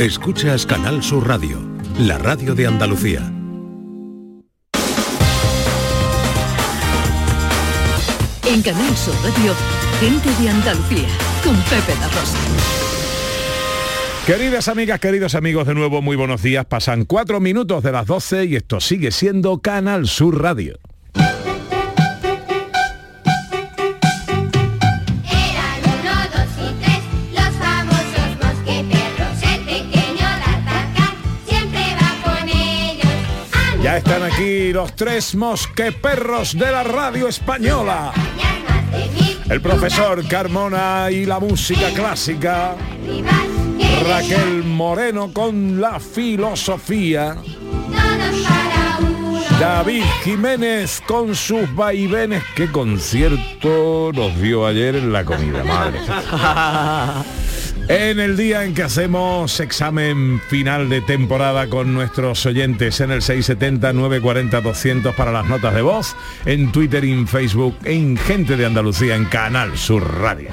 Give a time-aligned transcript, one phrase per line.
[0.00, 1.58] Escuchas Canal Sur Radio,
[1.98, 3.20] la radio de Andalucía.
[8.46, 9.52] En Canal Sur Radio,
[10.00, 11.06] gente de Andalucía,
[11.44, 12.38] con Pepe La Rosa.
[14.26, 16.64] Queridas amigas, queridos amigos, de nuevo muy buenos días.
[16.64, 20.78] Pasan cuatro minutos de las 12 y esto sigue siendo Canal Sur Radio.
[34.40, 38.10] Aquí los tres mosqueperros de la radio española.
[39.50, 42.74] El profesor Carmona y la música clásica.
[44.08, 47.36] Raquel Moreno con la filosofía.
[49.58, 52.42] David Jiménez con sus vaivenes.
[52.54, 56.00] ¿Qué concierto nos dio ayer en la comida, madre?
[57.90, 63.20] En el día en que hacemos examen final de temporada con nuestros oyentes en el
[63.20, 66.14] 670 940 200 para las notas de voz,
[66.46, 70.50] en Twitter en Facebook, en Gente de Andalucía en Canal Sur Radio.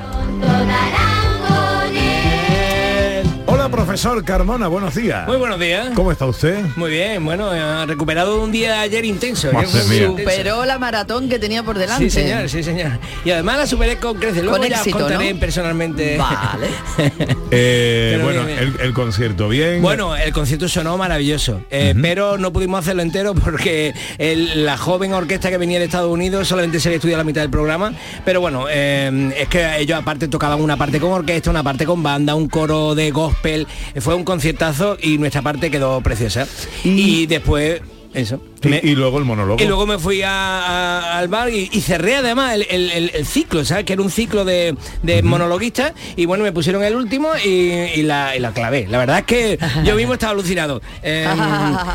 [3.87, 5.25] Profesor Carmona, buenos días.
[5.29, 5.91] Muy buenos días.
[5.95, 6.61] ¿Cómo está usted?
[6.75, 9.49] Muy bien, bueno, ha recuperado un día ayer intenso.
[9.55, 10.07] Ayer fue mía.
[10.07, 10.29] intenso.
[10.29, 12.03] Superó la maratón que tenía por delante.
[12.09, 12.99] Sí, señor, sí, señor.
[13.23, 14.43] Y además la superé con creces.
[14.43, 15.39] Luego Con ya os éxito, contaré ¿no?
[15.39, 16.17] personalmente.
[16.17, 16.67] Vale.
[17.49, 18.85] Eh, bueno, bien, el, bien.
[18.87, 19.81] el concierto bien.
[19.81, 25.13] Bueno, el concierto sonó maravilloso, eh, pero no pudimos hacerlo entero porque el- la joven
[25.13, 27.93] orquesta que venía de Estados Unidos solamente se había estudiado la mitad del programa.
[28.25, 32.03] Pero bueno, eh, es que ellos aparte tocaban una parte con orquesta, una parte con
[32.03, 33.65] banda, un coro de gospel.
[33.99, 36.47] Fue un conciertazo y nuestra parte quedó preciosa.
[36.83, 37.81] Y, después,
[38.13, 38.41] eso.
[38.63, 39.61] Y, me- y luego el monólogo.
[39.61, 43.11] Y luego me fui a- a- al bar y, y cerré además el, el- el-
[43.13, 43.85] el ciclo, ¿sabes?
[43.85, 48.03] Que era un ciclo de, de monologuistas y bueno, me pusieron el último y, y
[48.03, 48.87] la, y la clavé.
[48.89, 50.81] La verdad es que yo mismo estaba alucinado.
[51.03, 51.25] Eh,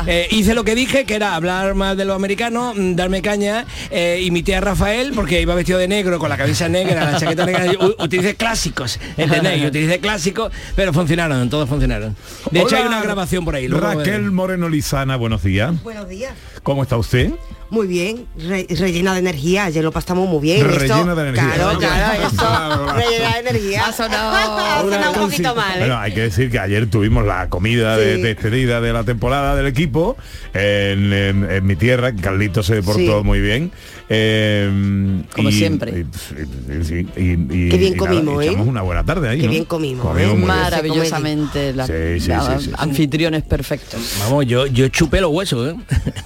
[0.07, 3.65] eh, hice lo que dije, que era hablar más de los americanos, mm, darme caña,
[3.91, 7.45] eh, imité a Rafael porque iba vestido de negro, con la camisa negra, la chaqueta
[7.45, 9.65] negra, u- utilicé clásicos, ¿entendéis?
[9.67, 12.15] Utilicé clásicos, pero funcionaron, todos funcionaron.
[12.51, 13.67] De hecho hay una grabación por ahí.
[13.67, 15.73] luego, Raquel Moreno Lizana, buenos días.
[15.83, 16.33] Buenos días.
[16.63, 17.33] ¿Cómo está usted?
[17.73, 20.63] Muy bien, re- rellena de energía, ayer lo pasamos muy bien.
[20.63, 21.51] Rellena esto- de energía.
[21.55, 23.85] Claro, claro, eso, rellena de energía.
[23.87, 25.79] Ha sonado Ha sonado un poquito mal, ¿eh?
[25.79, 28.21] Bueno, hay que decir que ayer tuvimos la comida de Sí.
[28.21, 30.15] despedida de la temporada del equipo
[30.53, 33.23] en, en- en mi tierra, Carlito se portó Sí.
[33.23, 33.71] muy bien.
[34.09, 35.91] Eh, Como siempre.
[35.91, 38.47] Y, y- sí, y- y- Qué bien y nada, comimos, ¿eh?
[38.49, 39.39] echamos una buena tarde ahí.
[39.39, 39.51] Qué ¿no?
[39.51, 40.37] bien comimos, Comimos ¿eh?
[40.37, 40.47] muy bien.
[40.61, 42.71] Maravillosamente la, Sí, sí, la- sí, sí.
[42.77, 44.17] anfitriones perfectos.
[44.19, 45.75] Vamos, yo, yo chupé los huesos, ¿eh?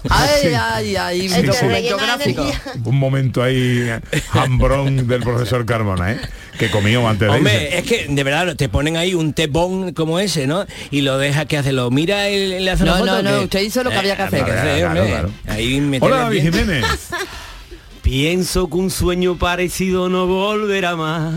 [0.09, 2.41] Ay, ay, ay, Documento gráfico.
[2.43, 2.61] energía.
[2.83, 3.87] Un momento ahí
[4.31, 6.19] hambrón del profesor Carmona, ¿eh?
[6.57, 7.37] Que comió antes de irse.
[7.37, 10.65] Hombre, es que de verdad te ponen ahí un tepón como ese, ¿no?
[10.89, 13.05] Y lo deja que hace, lo mira y le hace No, foto.
[13.05, 14.41] no, ¿o no, usted hizo lo que había que hacer.
[14.41, 15.09] había que hacer, Claro, hombre.
[15.13, 15.29] claro.
[15.47, 16.41] Ahí meterle Hola, David.
[16.41, 16.85] Jiménez.
[18.01, 21.33] Pienso que un sueño parecido no volverá más.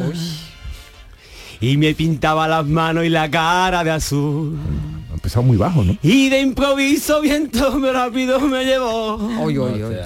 [1.60, 4.56] Y me pintaba las manos y la cara de azul.
[4.56, 5.96] Ha empezado muy bajo, ¿no?
[6.02, 9.16] Y de improviso viento me rápido me llevó.
[9.42, 9.96] Oy, oy, oy.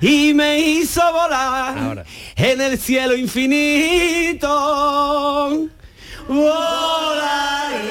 [0.00, 2.04] Y me hizo volar Ahora.
[2.36, 4.48] en el cielo infinito.
[6.26, 7.82] Volaré.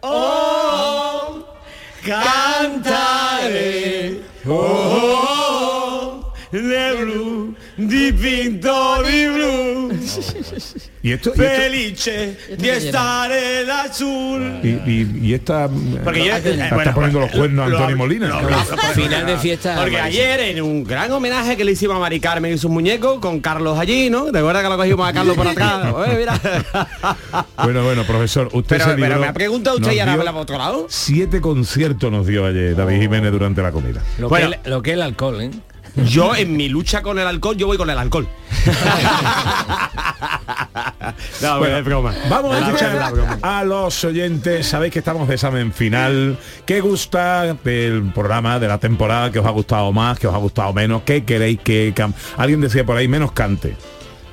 [0.00, 1.44] Oh,
[2.04, 3.04] cantaré.
[4.48, 9.92] Oh, de blue, dipinto di blu.
[11.04, 14.38] Y esto, y esto- Felice di stare lassù.
[14.62, 15.68] y, y- y esta
[16.02, 18.26] Porque yo- está, eh, está bueno, poniendo los cuernos a Antonio Molina.
[18.28, 18.64] lo- Claro.
[18.70, 19.76] lo- Final de fiesta.
[19.78, 23.18] Porque ayer en un gran homenaje que le hicimos a Mari Carmen y sus muñecos
[23.20, 24.32] con Carlos allí, ¿no?
[24.32, 25.92] ¿Te acuerdas que lo cogimos a Carlos por atrás?
[25.94, 26.40] Oye, mira.
[27.62, 30.24] Bueno, bueno, profesor, usted Pero, se pero libró- me ha preguntado usted y ahora me
[30.24, 30.86] la otro lado.
[30.88, 34.02] Siete conciertos nos dio ayer David Jiménez durante la comida.
[34.18, 34.48] Lo, Bueno.
[34.50, 35.50] que es, lo que es el alcohol, ¿eh?
[35.96, 38.26] Yo en mi lucha con el alcohol, yo voy con el alcohol.
[41.42, 42.14] no, bueno, es broma.
[42.28, 43.38] Vamos a Es escuchar la broma.
[43.42, 44.66] a los oyentes.
[44.66, 46.38] Sabéis que estamos de examen final.
[46.66, 49.30] ¿Qué gusta del programa, de la temporada?
[49.30, 50.18] ¿Que os ha gustado más?
[50.18, 51.02] ¿Que os ha gustado menos?
[51.04, 51.94] ¿Qué queréis que
[52.36, 53.76] Alguien decía por ahí, menos cante.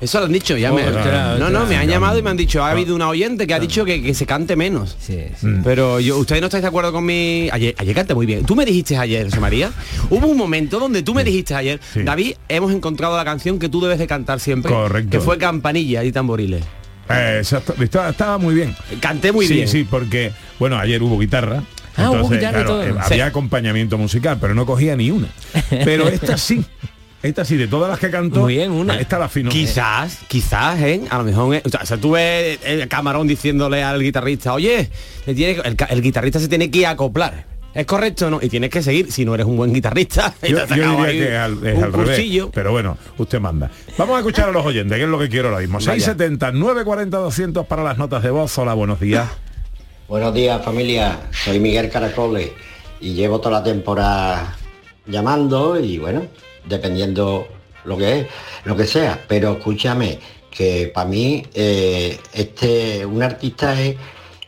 [0.01, 0.83] Eso lo han dicho, ya me...
[0.87, 3.53] Ostras, No, no, me han llamado y me han dicho, ha habido una oyente que
[3.53, 4.97] ha dicho que, que se cante menos.
[4.99, 5.45] Sí, sí.
[5.47, 5.61] Mm.
[5.63, 7.49] Pero yo, ustedes no estáis de acuerdo con mi.
[7.51, 8.43] Ayer, ayer canté muy bien.
[8.43, 9.71] Tú me dijiste ayer, José María.
[10.09, 12.01] Hubo un momento donde tú me dijiste ayer, Sí.
[12.03, 14.71] David, hemos encontrado la canción que tú debes de cantar siempre.
[14.71, 15.11] Correcto.
[15.11, 16.63] Que fue Campanilla y tamboriles.
[17.09, 18.75] Eh, exacto, estaba, estaba muy bien.
[19.01, 19.67] Canté muy sí, bien.
[19.67, 21.61] Sí, porque, bueno, ayer hubo guitarra.
[21.97, 22.83] Ah, hubo guitarra y todo.
[22.83, 23.13] eh, Sí.
[23.13, 25.27] había acompañamiento musical, pero no cogía ni una.
[25.69, 26.63] Pero esta sí.
[27.23, 28.99] Esta sí, de todas las que cantó, Muy bien, una.
[28.99, 29.51] esta la afinó.
[29.51, 31.01] Quizás, quizás, ¿eh?
[31.09, 34.89] A lo mejor, eh, o sea, tú ves el camarón diciéndole al guitarrista, oye,
[35.27, 37.45] le tiene que- el, guitarrista se tiene que acoplar.
[37.73, 38.39] ¿Es correcto o no?
[38.41, 40.33] Y tienes que seguir si no eres un buen guitarrista.
[40.41, 43.69] Yo, te diría ahí que es al, es un al revés, pero bueno, usted manda.
[43.97, 45.75] Vamos a escuchar a los oyentes, que es lo que quiero ahora mismo.
[45.77, 45.91] Vaya.
[45.93, 48.57] 670 940 200 para las notas de voz.
[48.57, 49.29] Hola, buenos días.
[50.11, 52.51] Buenos días familia, soy Miguel Caracoles
[52.99, 54.57] y llevo toda la temporada
[55.07, 56.27] llamando y bueno,
[56.65, 57.47] dependiendo
[57.85, 58.27] lo que es,
[58.65, 60.19] lo que sea, pero escúchame,
[60.49, 63.95] que para mí eh, este un artista es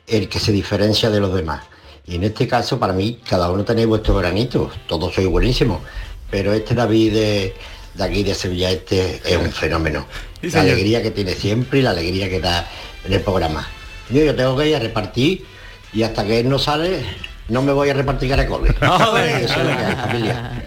[0.07, 1.63] el que se diferencia de los demás.
[2.05, 5.81] Y en este caso para mí cada uno tenéis vuestro granito, todos sois buenísimos,
[6.29, 7.53] pero este David de,
[7.93, 10.05] de aquí de Sevilla este es un fenómeno.
[10.41, 12.69] Sí, la alegría que tiene siempre y la alegría que da
[13.05, 13.65] en el programa.
[14.09, 15.45] Yo, yo tengo que ir a repartir
[15.93, 17.01] y hasta que él no sale
[17.49, 18.73] no me voy a repartir caracoles.
[18.81, 20.65] Eso es lo que hay, familia.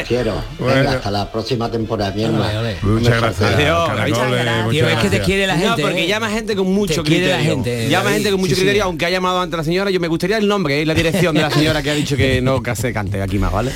[0.00, 0.34] Os quiero.
[0.58, 2.60] Venga, hasta la próxima temporada, mi hermano.
[2.82, 3.54] Muchas gracias.
[3.54, 3.88] Adiós.
[3.88, 5.26] Caracoles, Muchas muchas Tío, es que te gracias.
[5.26, 5.82] quiere la gente.
[5.82, 6.08] No, porque ¿eh?
[6.08, 7.36] llama gente con mucho Te quiere criterio.
[7.48, 8.86] la gente, llama gente con mucho Sí, criterio, sí.
[8.86, 11.42] aunque ha llamado ante la señora, yo me gustaría el nombre y la dirección de
[11.42, 13.72] la señora que ha dicho que no que se cante aquí más, ¿vale?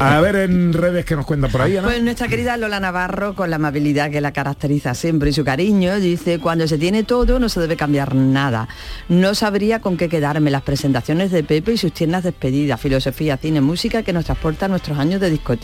[0.00, 1.78] A ver en redes que nos cuenta por ahí.
[1.82, 5.96] Pues nuestra querida Lola Navarro, con la amabilidad que la caracteriza siempre y su cariño,
[6.00, 8.68] dice, cuando se tiene todo no se debe cambiar nada.
[9.08, 13.60] No sabría con qué quedarme las presentaciones de Pepe y sus tiernas despedidas, filosofía, cine,
[13.60, 15.57] música que nos transporta a nuestros años de discoteca,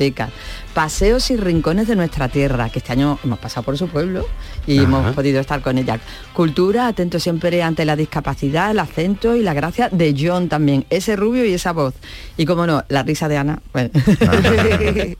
[0.74, 4.26] paseos y rincones de nuestra tierra, que este año hemos pasado por su pueblo
[4.66, 4.84] y Ajá.
[4.84, 5.98] hemos podido estar con ella.
[6.32, 11.16] Cultura, atento siempre ante la discapacidad, el acento y la gracia de John también, ese
[11.16, 11.94] rubio y esa voz.
[12.36, 13.60] Y como no, la risa de Ana.
[13.72, 13.90] bueno.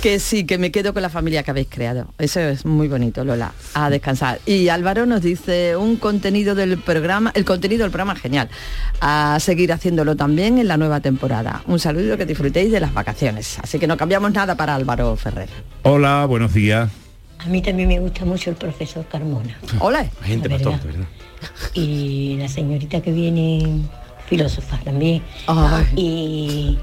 [0.00, 2.12] que sí, que me quedo con la familia que habéis creado.
[2.18, 3.52] Eso es muy bonito, Lola.
[3.74, 4.40] A descansar.
[4.46, 8.48] Y Álvaro nos dice un contenido del programa, el contenido del programa genial.
[9.00, 11.62] A seguir haciéndolo también en la nueva temporada.
[11.66, 13.58] Un saludo que disfrutéis de las vacaciones.
[13.60, 15.48] Así que no cambiamos nada para Álvaro Ferrer.
[15.82, 16.90] Hola, buenos días.
[17.38, 19.58] A mí también me gusta mucho el profesor Carmona.
[19.80, 20.00] Hola.
[20.22, 20.80] Hay gente La verdad.
[20.84, 21.06] ¿verdad?
[21.74, 23.82] Y la señorita que viene,
[24.26, 25.22] filósofa también.
[25.46, 25.86] Ay.
[25.96, 26.78] Y,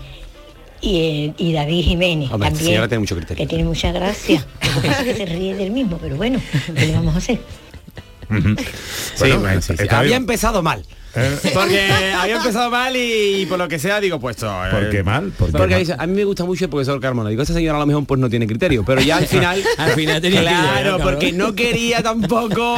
[0.82, 2.66] y, eh, y David Jiménez Hombre, esta también.
[2.66, 3.44] señora tiene mucho criterio.
[3.44, 4.46] Que tiene mucha gracia.
[5.04, 6.40] Que se ríe del mismo, pero bueno,
[6.76, 7.40] ¿qué le vamos a hacer?
[8.30, 8.56] Bueno,
[9.60, 10.14] Sí, sí, Había bien.
[10.18, 10.84] empezado mal.
[11.16, 11.38] Eh.
[11.54, 14.48] Porque había empezado mal y, por lo que sea digo puesto.
[14.48, 15.32] eh, ¿Por qué mal?
[15.38, 15.80] ¿Por qué porque mal?
[15.80, 17.30] dice, a mí me gusta mucho el profesor Carmona.
[17.30, 19.64] Digo, esta señora a lo mejor pues no tiene criterio, pero ya al final.
[19.78, 20.68] Al final tenía Claro,
[20.98, 22.78] criterio, porque no quería tampoco.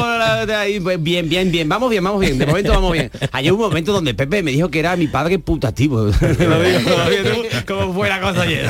[0.83, 1.67] pues, Bien, bien, bien.
[1.69, 2.37] Vamos bien, vamos bien.
[2.37, 3.11] De momento vamos bien.
[3.31, 6.09] Hay un momento donde Pepe me dijo que era mi padre putativo.
[7.67, 8.69] Como fue la cosa ayer.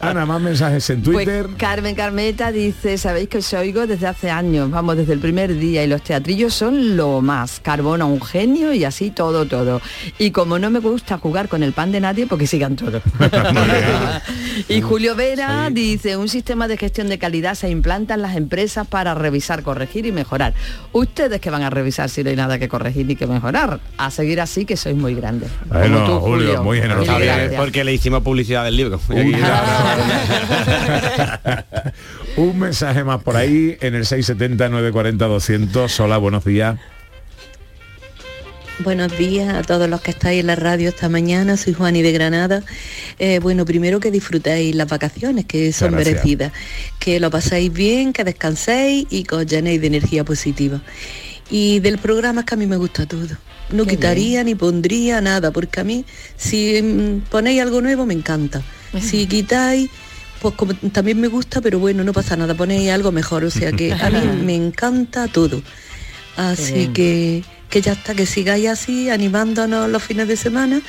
[0.00, 1.48] Ana, más mensajes en Pues Twitter.
[1.56, 5.82] Carmen Carmeta dice, sabéis que os oigo desde hace años, vamos, desde el primer día
[5.84, 7.60] y los teatrillos son lo más.
[7.86, 9.80] Carbona un genio y así todo, todo.
[10.18, 13.00] Y como no me gusta jugar con el pan de nadie, porque sigan todos.
[14.68, 18.88] y Julio Vera dice, un sistema de gestión de calidad se implanta en las empresas
[18.88, 20.52] para revisar, corregir y mejorar.
[20.90, 23.78] Ustedes que van a revisar si no hay nada que corregir ni que mejorar.
[23.98, 25.48] A seguir así que sois muy grandes.
[25.66, 27.12] Bueno, Julio, muy generoso.
[27.56, 29.00] Porque le hicimos publicidad del libro.
[32.36, 36.00] Un mensaje más por ahí en el 670 940 200.
[36.00, 36.80] Hola, buenos días.
[38.80, 41.56] Buenos días a todos los que estáis en la radio esta mañana.
[41.56, 42.62] Soy Juani de Granada.
[43.18, 46.14] Eh, bueno, primero que disfrutéis las vacaciones, que son Gracias.
[46.14, 46.52] merecidas.
[46.98, 50.82] Que lo paséis bien, que descanséis y que os llenéis de energía positiva.
[51.50, 53.36] Y del programa es que a mí me gusta todo.
[53.70, 56.04] No Qué quitaría ni pondría nada, porque a mí
[56.36, 58.62] si mm, ponéis algo nuevo me encanta.
[59.00, 59.88] Si quitáis,
[60.42, 63.44] pues como también me gusta, pero bueno, no pasa nada, ponéis algo mejor.
[63.44, 65.62] O sea que a mí me encanta todo.
[66.36, 70.80] Así que, que ya está, que sigáis así, animándonos los fines de semana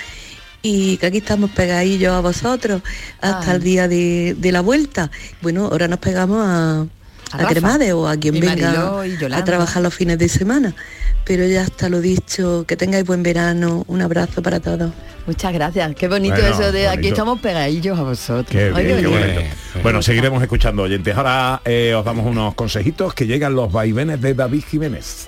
[0.62, 2.82] y que aquí estamos pegadillos a vosotros
[3.22, 3.56] hasta Ah.
[3.56, 5.10] el día de, de la vuelta.
[5.42, 6.82] Bueno, ahora nos pegamos a,
[7.32, 7.48] A a.
[7.48, 9.02] Cremades o a quien Y venga
[9.34, 10.74] a trabajar los fines de semana.
[11.26, 14.92] Pero ya está lo dicho, que tengáis buen verano, un abrazo para todos.
[15.26, 18.46] Muchas gracias, qué bonito Bueno, eso de aquí estamos pegadillos a vosotros.
[18.50, 19.34] Qué Ay, bien, qué bonito.
[19.34, 19.50] bonito.
[19.84, 21.14] Bueno, seguiremos escuchando oyentes.
[21.18, 25.28] Ahora eh, os damos unos consejitos que llegan los vaivenes de David Jiménez.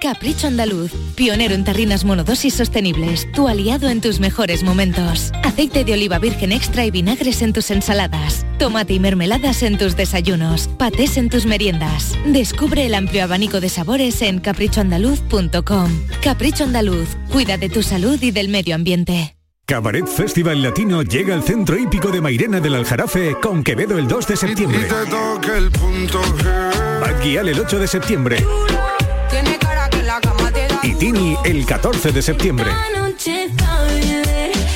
[0.00, 5.30] Capricho Andaluz, pionero en tarrinas monodosis sostenibles, tu aliado en tus mejores momentos.
[5.44, 9.96] Aceite de oliva virgen extra y vinagres en tus ensaladas, tomate y mermeladas en tus
[9.96, 12.16] desayunos, patés en tus meriendas.
[12.24, 15.90] Descubre el amplio abanico de sabores en caprichoandaluz.com.
[16.22, 19.36] Capricho Andaluz, cuida de tu salud y del medio ambiente.
[19.66, 24.26] Cabaret Festival Latino llega al centro hípico de Mairena del Aljarafe con Quevedo el 2
[24.26, 24.88] de septiembre.
[27.00, 28.44] Bad Gyal el 8 de septiembre.
[31.00, 32.70] Y Tini el 14 de septiembre.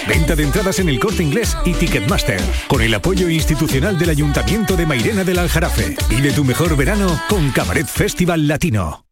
[0.08, 4.74] Venta de entradas en el corte inglés y Ticketmaster, con el apoyo institucional del Ayuntamiento
[4.74, 5.96] de Mairena del Aljarafe.
[6.08, 9.04] Vive tu mejor verano con Cabaret Festival Latino.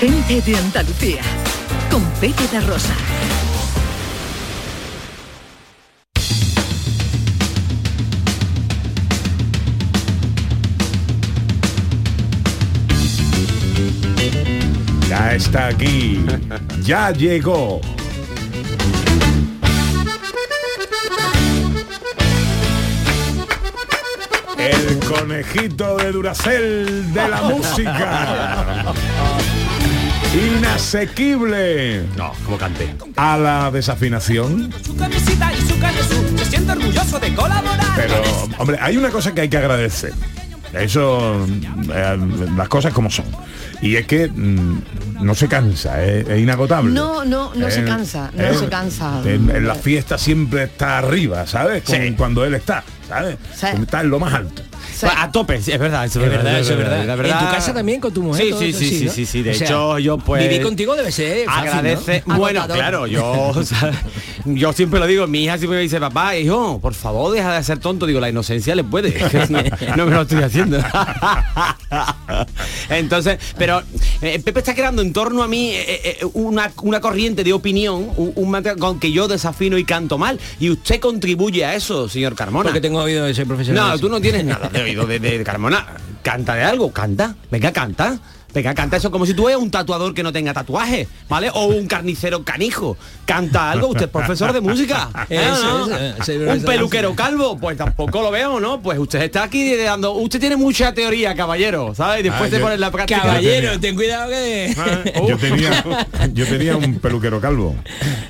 [0.00, 1.22] Gente de Andalucía,
[1.90, 2.94] con Pepe da Rosa.
[15.18, 16.24] Ya está aquí.
[16.82, 17.80] Ya llegó.
[24.56, 28.94] El conejito de Duracel de la música.
[30.32, 32.04] Inasequible.
[32.16, 32.94] No, como canté.
[33.16, 34.72] A la desafinación.
[34.84, 37.86] Su camisita y su canesú, se siente orgulloso de colaborar.
[37.96, 38.22] Pero,
[38.58, 40.12] hombre, hay una cosa que hay que agradecer.
[40.72, 41.44] Eso,
[41.92, 42.18] eh,
[42.56, 43.24] las cosas como son.
[43.80, 44.82] Y es que mm,
[45.20, 46.92] no se cansa, es, es inagotable.
[46.92, 49.20] No, no, no se Eh, cansa, no eh, se cansa.
[49.24, 51.82] En, en la fiesta siempre está arriba, ¿sabes?
[51.84, 52.14] Con- Sí.
[52.16, 53.36] Cuando él está, ¿sabes?
[53.80, 54.62] Está en lo más alto.
[55.04, 57.06] A tope, es verdad, Es verdad, es verdad.
[57.06, 58.46] la En tu casa también con tu mujer.
[58.46, 59.12] Sí, sí, eso, sí, sí, ¿no?
[59.12, 59.42] sí, sí.
[59.42, 60.42] De O sea, hecho, yo pues.
[60.42, 62.22] Vivir contigo debe ser fácil, agradece.
[62.26, 62.38] ¿no?
[62.38, 63.92] Bueno, claro, yo, o sea,
[64.44, 67.62] yo siempre lo digo, mi hija siempre me dice, papá, hijo, por favor, deja de
[67.64, 68.06] ser tonto.
[68.06, 69.08] Digo, la inocencia le puede.
[69.96, 70.78] no me lo estoy haciendo.
[72.90, 73.82] Entonces, pero
[74.22, 78.08] eh, Pepe está creando en torno a mí eh, eh, una, una corriente de opinión,
[78.16, 80.38] un, un material con que yo desafino y canto mal.
[80.60, 82.64] Y usted contribuye a eso, señor Carmona.
[82.64, 83.90] Porque tengo oído de ser profesional.
[83.92, 85.86] No, tú no tienes nada de oído de, de Carmona.
[86.22, 87.34] Canta de algo, canta.
[87.50, 88.18] Venga, canta.
[88.58, 91.48] Venga, canta eso como si tú eres un tatuador que no tenga tatuaje, ¿vale?
[91.54, 92.96] O un carnicero canijo.
[93.24, 95.10] Canta algo, usted es profesor de música.
[95.30, 95.96] ¿eh, Eso, no?
[95.96, 98.80] eso, eso, un peluquero calvo, pues tampoco lo veo, ¿no?
[98.82, 100.10] Pues usted está aquí dando.
[100.14, 102.18] Usted tiene mucha teoría, caballero, ¿sabes?
[102.18, 103.20] Y después Ah, se yo- pone en la práctica.
[103.22, 104.74] Caballero, ten cuidado que...
[105.28, 105.84] Yo tenía,
[106.32, 107.76] yo tenía un peluquero calvo.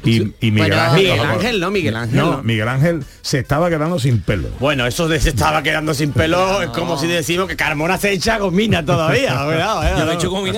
[0.04, 0.98] Y, y Miguel Bueno, Ángel.
[1.04, 1.70] Miguel Ángel, ¿no?
[1.70, 2.42] Miguel Ángel, No, ¿no?
[2.42, 4.48] Miguel Ángel se estaba quedando sin pelo.
[4.60, 8.12] Bueno, eso de se estaba quedando sin pelo es como si decimos que Carmona se
[8.12, 9.32] echa gomina todavía.
[9.52, 9.98] eh.
[10.18, 10.42] Hecho como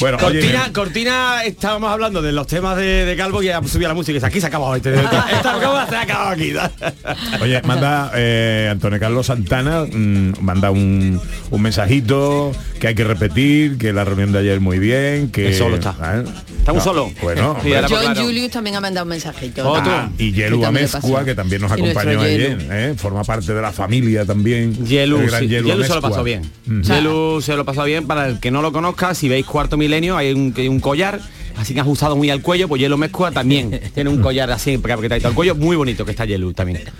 [0.00, 3.86] Bueno, oye, Cortina, Cortina, estábamos hablando de los temas de, de Calvo y ya subía
[3.86, 4.94] la música y aquí se ha acabado este.
[5.00, 6.52] Se ha acabado aquí.
[7.40, 13.78] Oye, manda eh, Antonio Carlos Santana, mm, manda un, un mensajito que hay que repetir,
[13.78, 15.48] que la reunión de ayer muy bien, que...
[15.48, 15.94] El solo está.
[16.02, 16.24] ¿eh?
[16.58, 17.12] Está un No, solo.
[17.22, 18.22] Bueno, Sí, John pues, claro.
[18.24, 19.68] Julius también ha mandado un mensajito.
[19.68, 19.92] Otro.
[19.92, 22.94] Ah, y Yelu Amezcua, que también nos acompañó ayer, ¿eh?
[22.96, 24.74] forma parte de la familia también.
[24.84, 26.42] Yelu, el gran sí, Yelu Yelu se lo pasó bien.
[26.66, 26.81] Mm.
[26.82, 28.06] Yelu se lo pasó bien.
[28.06, 31.20] Para el que no lo conozca, si veis Cuarto Milenio un, hay un collar
[31.56, 35.28] así que ajustado muy al cuello, pues Hielo Mezcua también tiene un collar así apretadito
[35.28, 36.82] al cuello, muy bonito que está Hielo también.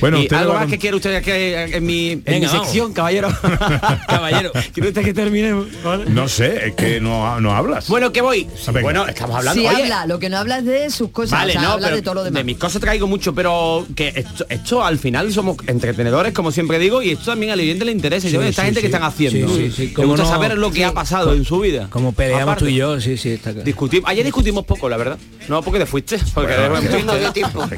[0.00, 2.66] Bueno, y algo más que quiere usted que en mi, en Venga, mi vamos.
[2.66, 3.28] sección, caballero.
[4.08, 4.52] Caballero.
[4.72, 5.66] ¿Quiere usted que terminemos?
[5.82, 6.04] ¿Vale?
[6.06, 7.88] No sé, es que no, no hablas.
[7.88, 8.46] Bueno, que voy.
[8.66, 8.80] Venga.
[8.82, 9.60] Bueno, estamos hablando.
[9.60, 11.68] Si oye, habla, lo que no habla es de sus cosas, Vale, o sea, no,
[11.70, 12.44] habla pero de todo lo demás.
[12.44, 17.02] mis cosas traigo mucho, pero que esto, esto al final somos entretenedores, como siempre digo,
[17.02, 18.28] y esto también al oyente le interesa.
[18.28, 18.92] Sí, Yo, esta sí, gente que sí.
[18.92, 19.48] están haciendo.
[19.54, 19.94] Sí, sí, sí.
[19.94, 21.88] Gusta no- saber lo que ha pasado en su vida.
[21.90, 22.64] Como peleamos Aparte.
[22.64, 23.64] tú y yo, sí, sí, está claro.
[23.94, 25.18] Discutimos, ayer discutimos poco, la verdad.
[25.48, 26.18] No, porque te fuiste.
[26.34, 26.54] Porque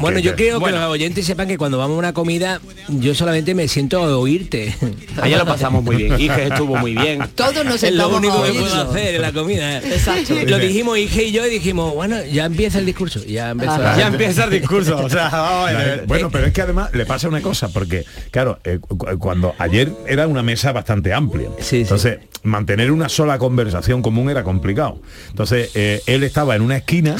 [0.01, 0.77] Bueno, te yo Bueno.
[0.77, 4.17] que los oyentes sepan que cuando vamos a una comida, yo solamente me siento a
[4.17, 4.75] oírte.
[5.21, 6.19] Ayer lo pasamos muy bien.
[6.21, 7.23] Ige estuvo muy bien.
[7.35, 9.79] Todos nos Es lo único que puedo hacer en la comida.
[9.79, 10.35] Exacto.
[10.47, 13.23] Lo dijimos Ige y yo y dijimos, bueno, ya empieza el discurso.
[13.25, 13.73] Ya empezó.
[13.73, 13.95] Ah.
[13.99, 14.97] Ya empieza el discurso.
[14.97, 15.89] O sea, vamos a La ver.
[15.91, 19.19] gente- bueno, pero es que además le pasa una cosa, porque, claro, eh, cu- cu-
[19.19, 21.77] cuando ayer era una mesa bastante amplia, Sí, sí.
[21.83, 25.01] entonces mantener una sola conversación común era complicado.
[25.31, 27.17] Entonces, eh, él estaba en una esquina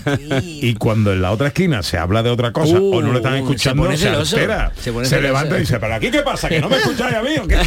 [0.42, 3.18] y cuando en la otra esquina se habla de otra cosa Uh, o no lo
[3.18, 4.36] están se escuchando, se, celoso.
[4.36, 6.48] altera, Se se, levanta y dice, ¿pero aquí qué pasa?
[6.48, 7.58] ¿Que no me escucháis a mí o qué?".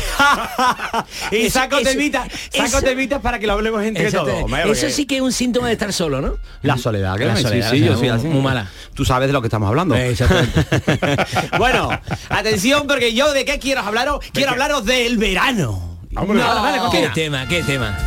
[1.45, 4.43] y saco Eso- temitas, saco temitas para que lo hablemos entre todos.
[4.43, 6.35] hombre, Eso sí que es un síntoma de estar solo, ¿no?
[6.61, 8.27] La soledad, que La soledad, sí, la yo soledad, soy muy- así.
[8.27, 8.67] muy mala.
[8.93, 9.95] Tú sabes de lo que estamos hablando.
[9.95, 10.65] Eh, exactamente.
[11.57, 11.89] bueno,
[12.29, 15.97] atención, porque yo de qué quiero hablaros, quiero hablaros del verano.
[16.15, 16.39] Hombre.
[16.39, 17.47] No, vale, ¿Qué tema?
[17.47, 17.97] ¿Qué tema?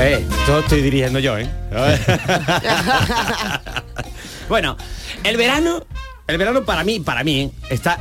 [0.00, 1.48] Eh, todo estoy dirigiendo yo, ¿eh?
[4.48, 4.76] bueno,
[5.22, 5.82] el verano,
[6.26, 7.50] el verano para mí, para mí, ¿eh?
[7.70, 8.00] está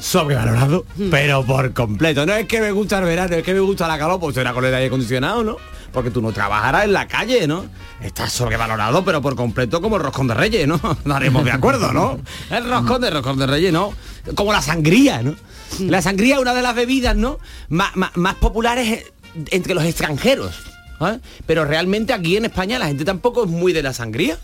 [0.00, 2.24] sobrevalorado, pero por completo.
[2.26, 4.52] No es que me gusta el verano, es que me gusta la calor, pues será
[4.52, 5.56] con el aire acondicionado, ¿no?
[5.92, 7.66] Porque tú no trabajarás en la calle, ¿no?
[8.00, 10.80] Está sobrevalorado, pero por completo como el roscón de reyes, ¿no?
[11.04, 12.18] No haremos de acuerdo, ¿no?
[12.50, 13.92] El roscón de roscón de reyes, ¿no?
[14.34, 15.34] Como la sangría, ¿no?
[15.80, 17.38] La sangría es una de las bebidas, ¿no?
[17.68, 19.04] Má- má- más populares
[19.50, 20.54] entre los extranjeros.
[21.00, 21.18] ¿Eh?
[21.46, 24.38] Pero realmente aquí en España la gente tampoco es muy de la sangría.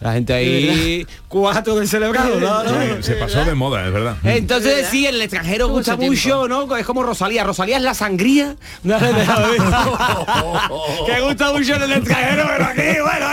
[0.00, 2.40] La gente ahí cuatro del celebrado.
[2.66, 4.16] Sí, se pasó de moda, es verdad.
[4.24, 6.76] Entonces sí, en el extranjero gusta mucho, ¿no?
[6.76, 7.44] Es como Rosalía.
[7.44, 8.56] Rosalía es la sangría.
[8.82, 11.06] No, no, no, no.
[11.06, 13.28] que gusta mucho en el extranjero, pero aquí, bueno,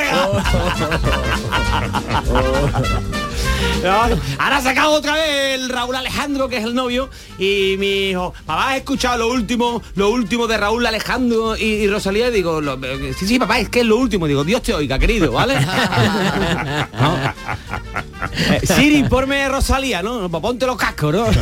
[4.38, 8.34] Ahora ha sacado otra vez el Raúl Alejandro, que es el novio, y mi hijo,
[8.46, 12.74] papá, he escuchado lo último, lo último de Raúl Alejandro y, Rosalía, y digo, lo-
[12.84, 15.56] eh, sí, sí, papá, es que es lo último, digo, Dios te oiga, querido, ¿vale?
[17.00, 17.18] ¿No?
[18.52, 20.30] Eh, Siri, ponme Rosalía, ¿no?
[20.30, 21.26] Ponte los cascos, ¿no?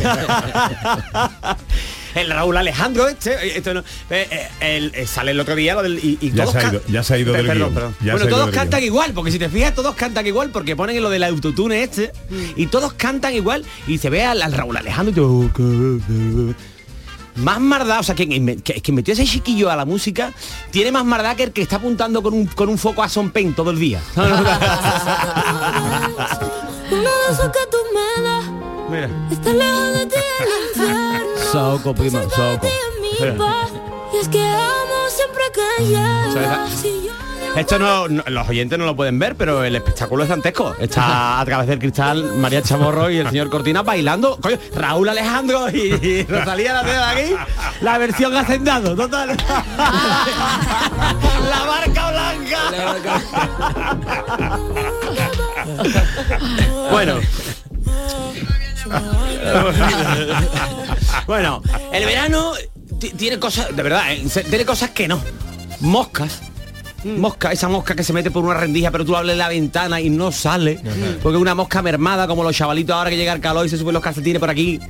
[2.14, 5.74] el Raúl Alejandro este, eh, esto no, eh, eh, el- eh, sale el otro día
[5.74, 7.58] lo del y, y Ya todos se ha ido- ya se ha ido del Perdón,
[7.70, 7.74] guion.
[7.74, 7.96] perdón.
[8.00, 8.86] Ya se bueno ha ido todos del cantan guion.
[8.92, 12.12] igual porque si te fijas todos cantan igual porque ponen lo del autotune este
[12.56, 16.32] y todos cantan igual y se ve al, al Raúl Alejandro y todo,
[17.36, 18.26] más mardad, o sea, que,
[18.64, 20.32] que, que metió ese chiquillo a la música,
[20.72, 23.30] tiene más mardad que el que está apuntando con un, con un foco a Son
[23.30, 24.00] Pen todo el día.
[28.90, 29.08] Mira.
[31.58, 31.74] de
[34.20, 35.60] es que amo siempre que
[37.60, 40.74] Esto no, no- los oyentes no lo pueden ver, pero el espectáculo es dantesco.
[40.78, 44.38] Está a través del cristal María Chamorro y el señor Cortina bailando.
[44.40, 47.34] Coño, Raúl Alejandro y, y Rosalía la tengo aquí.
[47.82, 49.36] La versión hacendado, total.
[51.50, 52.58] la barca blanca.
[56.90, 57.20] bueno.
[61.26, 62.52] bueno, el verano
[63.00, 65.20] ti- tiene cosas, de verdad, eh, tiene cosas que no.
[65.80, 66.40] Moscas.
[67.04, 70.10] Mosca, esa mosca que se mete por una rendija, pero tú abres la ventana y
[70.10, 70.80] no sale.
[71.22, 73.78] Porque es una mosca mermada, como los chavalitos ahora que llega el calor y se
[73.78, 74.80] suben los calcetines por aquí.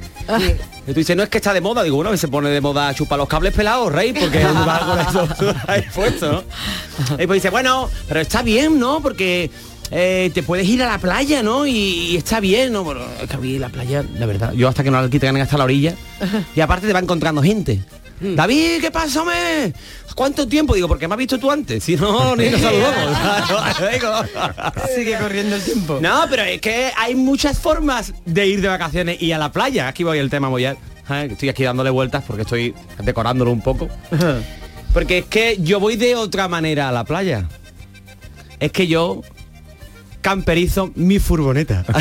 [0.86, 1.82] Y tú dices, no es que está de moda.
[1.82, 5.28] Digo, bueno, se pone de moda chupar los cables pelados, rey, porque va con eso
[5.66, 6.44] ahí puesto, ¿no?
[7.22, 9.00] Y pues dice, bueno, pero está bien, ¿no?
[9.02, 9.50] Porque
[9.90, 11.66] eh, te puedes ir a la playa, ¿no?
[11.66, 12.84] Y, y está bien, ¿no?
[12.84, 15.36] Bueno, es que a mí la playa, la verdad, yo hasta que no la quiten
[15.36, 15.94] hasta la orilla.
[16.54, 17.80] Y aparte te va encontrando gente.
[18.20, 19.72] David, ¿qué pasa, hombre?
[20.16, 20.74] ¿Cuánto tiempo?
[20.74, 21.84] Digo, porque me has visto tú antes.
[21.84, 23.16] Si no, ni nos saludamos.
[24.96, 25.98] Sigue corriendo el tiempo.
[26.02, 29.86] no, pero es que hay muchas formas de ir de vacaciones y a la playa.
[29.86, 30.76] Aquí voy el tema Moyar.
[31.10, 31.28] ¿eh?
[31.30, 33.88] Estoy aquí dándole vueltas porque estoy decorándolo un poco.
[34.92, 37.48] Porque es que yo voy de otra manera a la playa.
[38.58, 39.22] Es que yo
[40.20, 41.84] camperizo mi furgoneta.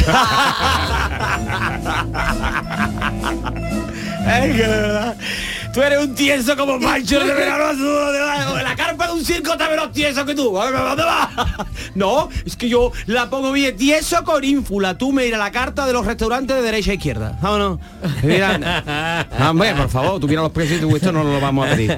[4.27, 5.15] es que de verdad.
[5.73, 9.53] Tú eres un tieso como Pancho de verano azul, de la de un un circo
[9.53, 10.59] está menos tieso que tú.
[10.59, 11.29] ¿A ¿Dónde vas?
[11.95, 14.97] No, es que yo la pongo bien tieso con ínfula.
[14.97, 17.37] Tú me irás a la carta de los restaurantes de derecha a izquierda.
[17.41, 17.79] Vámonos.
[18.23, 21.71] Mira, hombre, por favor, tú miras los precios y tú, esto no lo vamos a
[21.71, 21.95] pedir.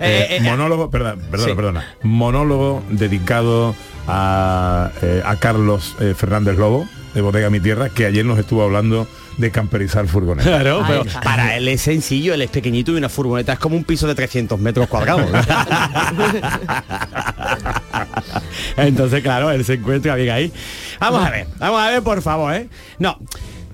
[0.00, 1.54] Eh, monólogo, perdón, perdona, sí.
[1.54, 1.84] perdona.
[2.02, 3.76] Monólogo dedicado
[4.08, 8.62] a, eh, a Carlos eh, Fernández Lobo, de Bodega Mi Tierra, que ayer nos estuvo
[8.62, 10.48] hablando de camperizar furgoneta.
[10.48, 13.84] Claro, pero para él es sencillo, él es pequeñito y una furgoneta es como un
[13.84, 15.30] piso de 300 metros cuadrados.
[18.76, 20.52] Entonces, claro, él se encuentra bien ahí.
[20.98, 22.68] Vamos a ver, vamos a ver, por favor, ¿eh?
[22.98, 23.18] No,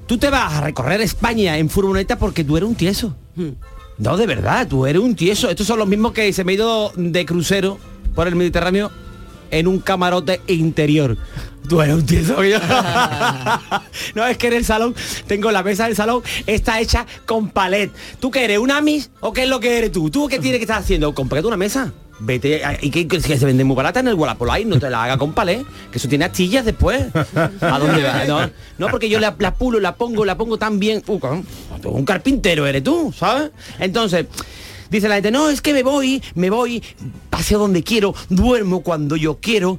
[0.06, 3.16] tú te vas a recorrer España en furgoneta porque tú eres un tieso.
[3.98, 5.48] No, de verdad, tú eres un tieso.
[5.50, 7.78] Estos son los mismos que se me ha ido de crucero
[8.14, 8.90] por el Mediterráneo
[9.50, 11.16] en un camarote interior.
[11.68, 12.36] Tú eres un tieso.
[14.14, 14.94] no, es que en el salón,
[15.26, 17.90] tengo la mesa del salón, está hecha con palet.
[18.20, 18.58] ¿Tú qué eres?
[18.58, 19.10] ¿Un amis?
[19.20, 20.10] ¿O qué es lo que eres tú?
[20.10, 21.14] ¿Tú qué tienes que estar haciendo?
[21.14, 21.92] Comprate una mesa.
[22.18, 25.18] Vete, y que, que se vende muy barata en el Wallapolay, no te la haga
[25.18, 27.04] con palé, que eso tiene astillas después.
[27.60, 28.50] ¿A dónde va?
[28.78, 31.02] No, porque yo la, pulo, la pongo, la pongo tan bien.
[31.06, 31.20] Uh,
[31.84, 33.50] un carpintero eres tú, ¿sabes?
[33.78, 34.26] Entonces,
[34.88, 36.82] dice la gente, no, es que me voy, me voy,
[37.28, 39.78] paseo donde quiero, duermo cuando yo quiero.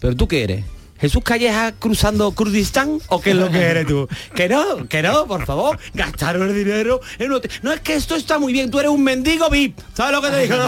[0.00, 0.64] Pero tú qué eres?
[1.00, 4.08] ¿Jesús Calleja cruzando Kurdistán o qué es lo que eres tú?
[4.34, 7.50] Que no, que no, por favor, gastaron el dinero en un hotel.
[7.62, 10.30] No es que esto está muy bien, tú eres un mendigo VIP, ¿sabes lo que
[10.30, 10.56] te digo?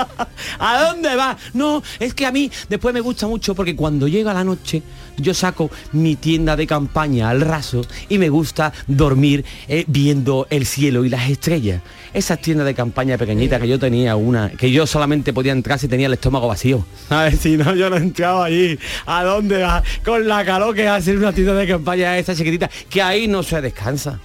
[0.58, 1.36] ¿A dónde vas?
[1.54, 4.82] No, es que a mí después me gusta mucho porque cuando llega la noche
[5.16, 10.66] yo saco mi tienda de campaña al raso y me gusta dormir eh, viendo el
[10.66, 11.82] cielo y las estrellas.
[12.12, 15.88] Esas tiendas de campaña pequeñitas que yo tenía una, que yo solamente podía entrar si
[15.88, 16.84] tenía el estómago vacío.
[17.08, 18.78] A ver, si no, yo no entraba allí.
[19.06, 19.84] ¿A dónde vas?
[20.04, 23.60] Con la calor que hace una tienda de campaña esa chiquitita, que ahí no se
[23.60, 24.18] descansa.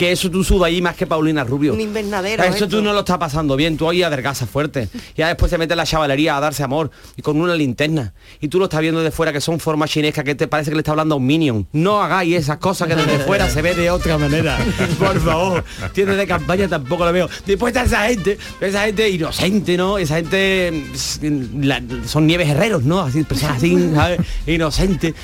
[0.00, 1.74] Que eso tú sudas allí más que Paulina Rubio.
[1.74, 2.42] Un invernadero.
[2.42, 2.68] Eso esto.
[2.68, 4.88] tú no lo estás pasando bien, tú ahí adelgazas fuerte.
[5.14, 8.14] Ya después se mete la chavalería a darse amor y con una linterna.
[8.40, 10.76] Y tú lo estás viendo de fuera que son formas chinescas que te parece que
[10.76, 11.68] le está hablando a un minion.
[11.72, 14.58] No hagáis esas cosas que desde fuera se ve de otra manera.
[14.98, 15.64] Por favor.
[15.92, 17.28] Tiendas de campaña tampoco lo veo.
[17.44, 19.98] Después está esa gente, esa gente inocente, ¿no?
[19.98, 20.82] Esa gente
[21.20, 23.00] mm, la- son nieves herreros, ¿no?
[23.00, 24.20] Así, personas así, ¿sabes?
[24.46, 25.14] Inocente.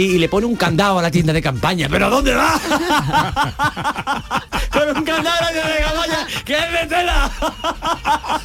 [0.00, 1.86] Y, y le pone un candado a la tienda de campaña.
[1.90, 2.58] ¿Pero a dónde va?
[4.72, 7.30] Con un candado a la tienda de campaña, que es de tela.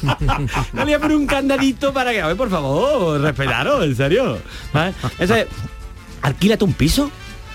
[0.74, 3.96] No le voy a poner un candadito para que, a ver, por favor, respetaros, en
[3.96, 4.38] serio.
[4.74, 4.92] ¿Vale?
[5.18, 5.48] Ese,
[6.20, 7.10] alquílate un piso.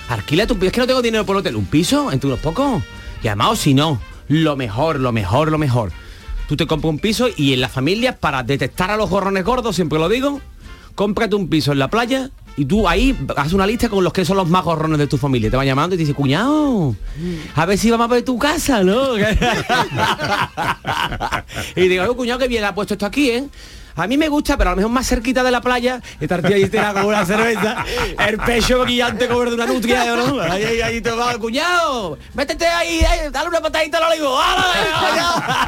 [0.09, 0.67] Alquílate un piso.
[0.69, 1.55] Es que no tengo dinero por hotel.
[1.55, 2.81] Un piso entre unos pocos.
[3.21, 5.91] Y además, o si no, lo mejor, lo mejor, lo mejor.
[6.47, 9.75] Tú te compras un piso y en las familias, para detectar a los gorrones gordos,
[9.75, 10.41] siempre lo digo,
[10.95, 14.25] cómprate un piso en la playa y tú ahí haces una lista con los que
[14.25, 15.49] son los más gorrones de tu familia.
[15.49, 16.95] Te va llamando y te dice, cuñado,
[17.55, 19.17] a ver si vamos a ver tu casa, ¿no?
[21.75, 23.45] y digo, "Oye, cuñado, que bien ha puesto esto aquí, ¿eh?
[24.01, 26.55] A mí me gusta, pero a lo mejor más cerquita de la playa, estar tío
[26.55, 27.85] ahí tira con una cerveza,
[28.27, 30.41] el pecho brillante como el de una nutria, ¿no?
[30.41, 35.61] Ahí, ahí, ahí te va, cuñado, métete ahí, ahí, dale una patadita al olivo, ¡Hala!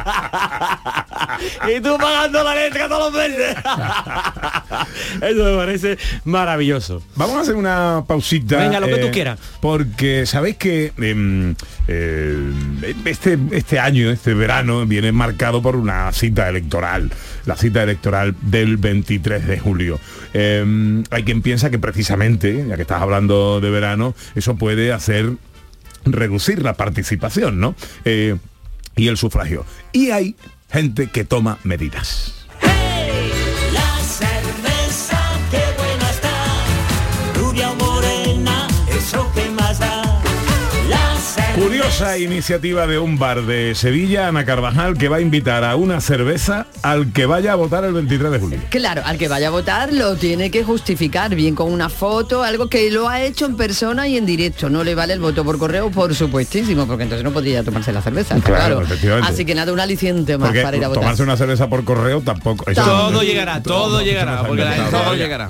[1.76, 3.56] y tú pagando la letra todos los meses.
[5.20, 7.02] Eso me parece maravilloso.
[7.16, 8.58] Vamos a hacer una pausita.
[8.58, 9.38] Venga, lo que tú quieras.
[9.60, 11.54] Porque sabéis que em,
[11.88, 17.10] eh, este, este año, este verano, viene marcado por una cita electoral.
[17.46, 20.00] La cita electoral del 23 de julio.
[20.32, 25.32] Em, hay quien piensa que precisamente, ya que estás hablando de verano, eso puede hacer
[26.04, 27.74] reducir la participación, ¿no?
[28.04, 28.36] Eh,
[28.96, 29.64] y el sufragio.
[29.92, 30.36] Y hay
[30.70, 32.43] gente que toma medidas.
[41.54, 46.00] Curiosa iniciativa de un bar de Sevilla, Ana Carvajal, que va a invitar a una
[46.00, 48.58] cerveza al que vaya a votar el 23 de julio.
[48.70, 52.68] Claro, al que vaya a votar lo tiene que justificar bien con una foto, algo
[52.68, 54.68] que lo ha hecho en persona y en directo.
[54.68, 58.02] No le vale el voto por correo, por supuestísimo, porque entonces no podría tomarse la
[58.02, 58.34] cerveza.
[58.40, 59.30] Claro, Claro, efectivamente.
[59.32, 61.02] Así que nada, un aliciente más Porque para ir a votar.
[61.04, 62.64] tomarse una cerveza por correo tampoco.
[62.74, 65.48] Todo llegará, todo llegará, porque todo llegará.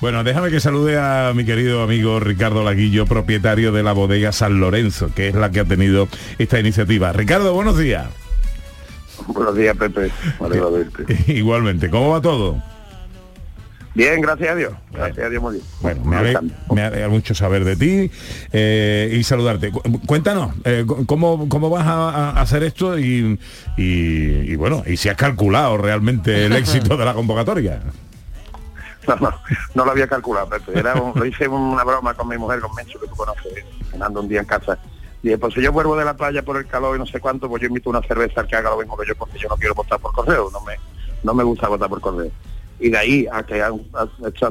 [0.00, 4.60] Bueno, déjame que salude a mi querido amigo Ricardo Laguillo, propietario de la bodega San
[4.60, 7.12] Lorenzo, que es la que ha tenido esta iniciativa.
[7.12, 8.06] Ricardo, buenos días.
[9.26, 10.10] Buenos días, Pepe.
[10.40, 11.24] Verte.
[11.32, 12.62] Igualmente, ¿cómo va todo?
[13.94, 14.72] Bien, gracias a Dios.
[14.92, 15.64] Gracias a Dios muy bien.
[15.80, 16.40] Bueno, me alegra,
[16.72, 18.10] me alegra mucho saber de ti
[18.52, 19.72] eh, y saludarte.
[19.72, 23.40] Cu- Cuéntanos, eh, ¿cómo, ¿cómo vas a, a hacer esto y,
[23.76, 27.80] y- y bueno, y si has calculado realmente el éxito de la convocatoria?
[29.08, 29.34] No, no,
[29.74, 30.78] no lo había calculado, Pepe.
[30.78, 33.52] Era un- lo hice una broma con mi mujer, con Mencho, que tú conoces,
[33.90, 34.78] cenando un día en casa.
[35.22, 37.20] Y dije, pues si yo vuelvo de la playa por el calor y no sé
[37.20, 39.48] cuánto, pues yo invito una cerveza al que haga lo mismo que yo, porque yo
[39.48, 40.48] no quiero votar por correo.
[40.52, 40.74] No me,
[41.22, 42.30] no me gusta votar por correo.
[42.80, 43.72] Y de ahí a que ha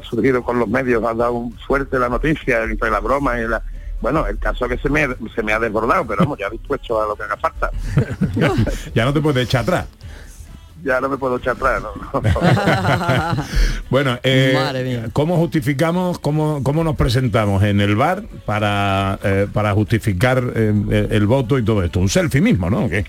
[0.02, 3.64] surgido con los medios, ha dado un fuerte la noticia entre la broma y la...
[4.02, 7.02] Bueno, el caso es que se me, se me ha desbordado, pero vamos, ya dispuesto
[7.02, 7.72] a lo que haga falta.
[8.94, 9.88] ya no te puedes echar atrás.
[10.84, 12.22] Ya no me puedo echar atrás, ¿no?
[13.90, 15.10] Bueno, eh, Madre mía.
[15.14, 21.26] ¿cómo justificamos, cómo, cómo nos presentamos en el bar para, eh, para justificar eh, el,
[21.26, 22.00] voto y todo esto?
[22.00, 22.86] Un selfie mismo, ¿no?
[22.86, 23.06] ¿O qué?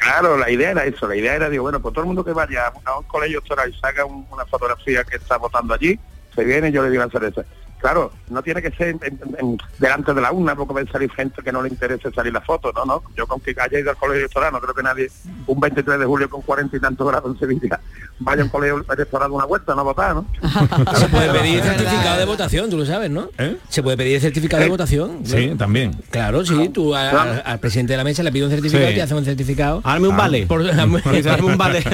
[0.00, 2.32] Claro, la idea era eso, la idea era, digo, bueno, pues todo el mundo que
[2.32, 5.98] vaya a un colegio electoral y saca un- una fotografía que está votando allí,
[6.34, 7.42] se viene y yo le digo a hacer eso.
[7.84, 10.90] Claro, no tiene que ser en- en- en- delante de la urna porque va a
[10.90, 13.02] salir gente que no le interese salir la foto, no, no.
[13.14, 15.10] Yo con que haya ido al colegio electoral, no creo que nadie,
[15.46, 17.78] un 23 de julio con 40 y tantos grados en Sevilla,
[18.20, 20.24] vaya a un colegio electoral una vuelta, no a votar, ¿no?
[20.96, 23.28] Se puede pedir certificado de votación, tú lo sabes, ¿no?
[23.68, 25.18] Se puede pedir certificado de votación.
[25.20, 25.26] ¿no?
[25.26, 25.90] Sí, también.
[26.08, 28.92] Claro, sí, tú a- al presidente de la mesa le pides un certificado Sí.
[28.92, 29.82] y te hace un certificado.
[29.84, 30.46] Hazme un vale.
[30.46, 31.84] Por- Dice, "Hazme un vale".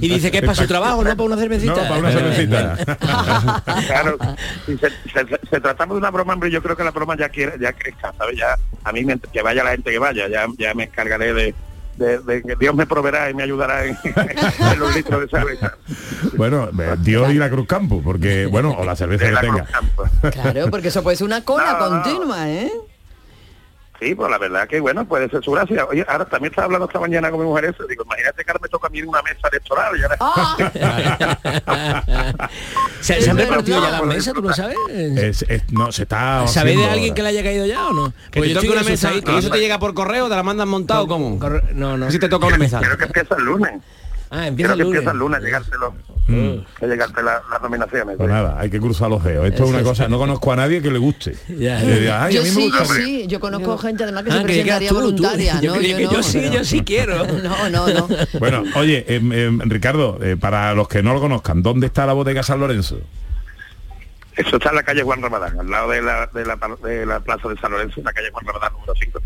[0.00, 1.74] y dice que es para su trabajo, no para una cervecita.
[1.74, 2.76] No, para una cervecita.
[3.86, 4.16] claro,
[4.64, 4.76] si
[5.12, 7.58] se, se- se tratamos de una broma, hombre, yo creo que la broma ya quiere,
[7.60, 8.36] ya crezca, ¿sabes?
[8.38, 11.54] Ya, a mí me- que vaya la gente que vaya, ya, ya me encargaré de,
[11.96, 13.96] de- de que Dios me proveerá y me ayudará en,
[14.72, 15.74] en los litros de cerveza.
[16.36, 19.66] Bueno, eh, Dios y la Cruz Campo, porque, bueno, o la cerveza que tenga.
[20.32, 21.88] Claro, porque eso puede ser una cola no.
[21.88, 22.70] continua, ¿eh?
[23.98, 25.86] Sí, pues la verdad que bueno, puede ser su gracia.
[25.86, 28.60] Oye, ahora también estaba hablando esta mañana con mi mujer eso, digo, imagínate que ahora
[28.62, 30.16] me toca a mí en una mesa electoral y ahora...
[33.00, 34.76] ¿Se, se han repartido ya las mesas, tú lo sabes?
[34.88, 37.14] Es- es- no, se está ¿Sabéis de alguien ahora.
[37.14, 38.12] que le haya caído ya o no?
[38.30, 40.36] Que Pues te yo toque estoy una mesa y eso te llega por correo, te
[40.36, 41.38] la mandan montado cómo?
[41.74, 42.10] No, no.
[42.10, 42.80] Si te toca una mesa.
[42.80, 43.72] Creo que empieza el lunes.
[44.30, 44.98] Ah, empieza Creo que el lunes.
[44.98, 45.94] empieza el lunes a llegártelo,
[46.28, 46.84] Mm.
[46.84, 48.16] a llegarte la- las nominaciones.
[48.16, 49.46] Pues nada, hay que cruzar los dedos.
[49.46, 51.36] Esto es una cosa, no conozco a nadie que le guste.
[51.48, 51.80] Ya.
[51.80, 52.94] Que diga, "Ay, a yo sí, yo gusta".
[52.94, 55.00] sí, yo conozco gente además que Ah, se que presentaría tú, tú.
[55.02, 55.78] voluntaria, Yo ¿no?
[55.78, 57.26] creía que yo no, sí, pero- yo sí quiero.
[57.42, 58.08] No, no, no.
[58.40, 62.12] Bueno, oye, em, em, Ricardo, eh, para los que no lo conozcan, ¿dónde está la
[62.14, 62.98] bodega San Lorenzo?
[64.36, 67.20] Eso está en la calle Juan Ramadán, al lado de la, de la, de la
[67.20, 69.20] plaza de San Lorenzo, en la calle Juan Ramadán número 5.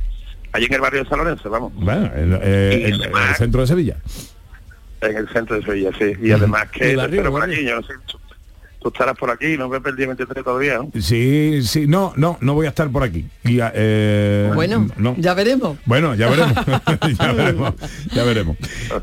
[0.53, 1.73] Allí en el barrio de San Lorenzo, vamos.
[1.75, 3.97] Bueno, en, eh, Y en- en el centro de Sevilla.
[5.03, 6.13] En el centro de Sevilla, sí.
[6.23, 7.57] Y además que Mi te barrio, espero por barrio.
[7.57, 8.19] aquí, yo no sé, tú,
[8.81, 10.91] tú estarás por aquí, no me perdí el 23 todavía, ¿no?
[11.01, 13.27] Sí, sí, no, no, no voy a estar por aquí.
[13.45, 15.15] Y, eh, Bueno, no.
[15.19, 15.79] ya veremos.
[15.87, 16.55] Bueno, ya veremos,
[17.19, 17.75] ya veremos,
[18.13, 18.57] ya veremos.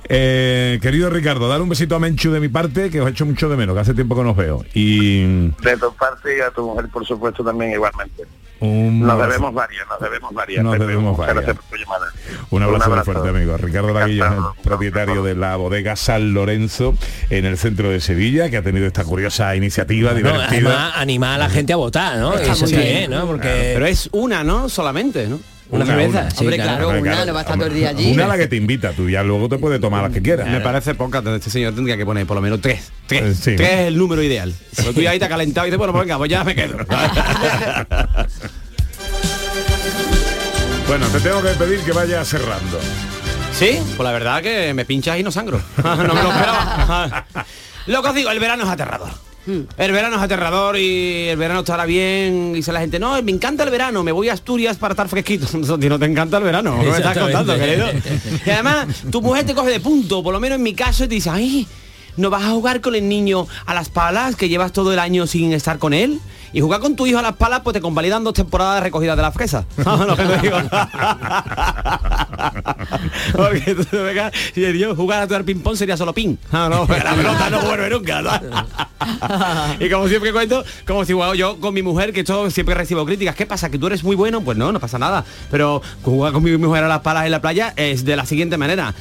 [0.09, 3.49] Eh, querido Ricardo, dar un besito a Menchu de mi parte, que os echo mucho
[3.49, 4.63] de menos, que hace tiempo que nos veo.
[4.75, 8.23] Y De tu parte y a tu mujer, por supuesto, también igualmente.
[8.59, 10.63] Un Nos debemos varias, nos debemos varias.
[10.63, 11.35] Nos debemos varias.
[11.35, 12.05] gracias por tu llamada.
[12.49, 13.11] Un abrazo, muy abrazo.
[13.13, 13.57] fuerte, amigo.
[13.57, 16.95] Ricardo Laguillo es el propietario de la bodega San Lorenzo
[17.29, 20.47] en el centro de Sevilla, que ha tenido esta curiosa iniciativa No, divertida.
[20.47, 22.33] además, animar a la gente a votar, ¿no?
[22.35, 22.83] Está Eso muy bien.
[22.85, 23.25] bien, ¿no?
[23.27, 24.69] Porque Pero es una, ¿no?
[24.69, 25.39] Solamente, ¿no?
[25.69, 26.87] Una cerveza, sí, Hombre, claro.
[26.87, 27.01] claro.
[27.01, 28.13] una, no va a estar todo el día allí.
[28.13, 30.47] Una la que te invita, tú ya luego te puedes tomar las que quieras.
[30.47, 32.91] Me parece poca, este señor tendría que poner por lo menos tres.
[33.05, 33.55] Tres, Sí.
[33.57, 34.53] tres es el número ideal.
[34.75, 36.55] Porque tú ya ahí te has calentado y dices, bueno, pues venga, pues ya me
[36.55, 36.77] quedo.
[40.87, 42.79] Bueno, te tengo que pedir que vayas cerrando.
[43.53, 43.77] ¿Sí?
[43.97, 45.59] Pues la verdad que me pinchas y no sangro.
[45.83, 47.25] no me lo esperaba.
[47.87, 49.09] Lo que os digo, el verano es aterrador.
[49.77, 52.51] El verano es aterrador y el verano estará bien.
[52.51, 55.07] Y dice la gente, no, me encanta el verano, me voy a Asturias para estar
[55.07, 55.47] fresquito.
[55.87, 57.87] No te encanta el verano, no me estás contando, querido.
[58.45, 61.07] Y además, tu mujer te coge de punto, por lo menos en mi caso, y
[61.07, 61.67] te dice, ay,
[62.17, 65.27] ¿no vas a jugar con el niño a las palas que llevas todo el año
[65.27, 66.19] sin estar con él?
[66.53, 69.15] Y jugar con tu hijo a las palas, pues te convalidan dos temporadas de recogida
[69.15, 69.65] de las fresas.
[73.35, 76.35] Porque tú te vengas y el Dios, jugar a tu ping-pong sería solo ping.
[76.51, 78.21] Ah, no, la pelota no vuelve nunca.
[78.21, 78.31] ¿no?
[79.79, 83.05] y como siempre cuento, como si jugado yo con mi mujer, que esto siempre recibo
[83.05, 83.35] críticas.
[83.35, 83.69] ¿Qué pasa?
[83.69, 84.41] ¿Que tú eres muy bueno?
[84.41, 85.25] Pues no, no pasa nada.
[85.51, 88.57] Pero jugar con mi mujer a las palas en la playa es de la siguiente
[88.57, 88.93] manera.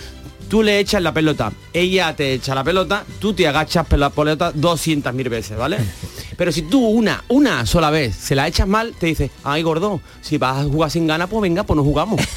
[0.49, 4.11] Tú le echas la pelota, ella te echa la pelota, tú te agachas por la
[4.11, 5.79] pelota 200 mil veces, ¿vale?
[6.37, 10.01] Pero si tú una, una sola vez se la echas mal, te dice, ay gordo,
[10.21, 12.21] si vas a jugar sin ganas, pues venga, pues no jugamos.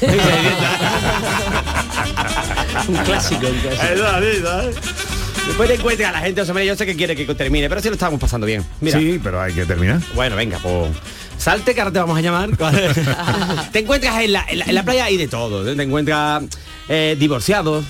[2.88, 4.04] un clásico, un clásico.
[4.04, 4.76] ¿sabes?
[5.46, 7.94] Después te encuentras a la gente, yo sé que quiere que termine, pero sí lo
[7.94, 8.64] estamos pasando bien.
[8.80, 8.98] Mira.
[8.98, 10.00] Sí, pero hay que terminar.
[10.14, 10.90] Bueno, venga, pues.
[11.38, 12.50] Salte que ahora te vamos a llamar.
[13.72, 15.66] te encuentras en la, en la- en la playa y de todo.
[15.68, 15.74] ¿eh?
[15.74, 16.42] Te encuentras
[16.88, 17.84] eh, divorciados,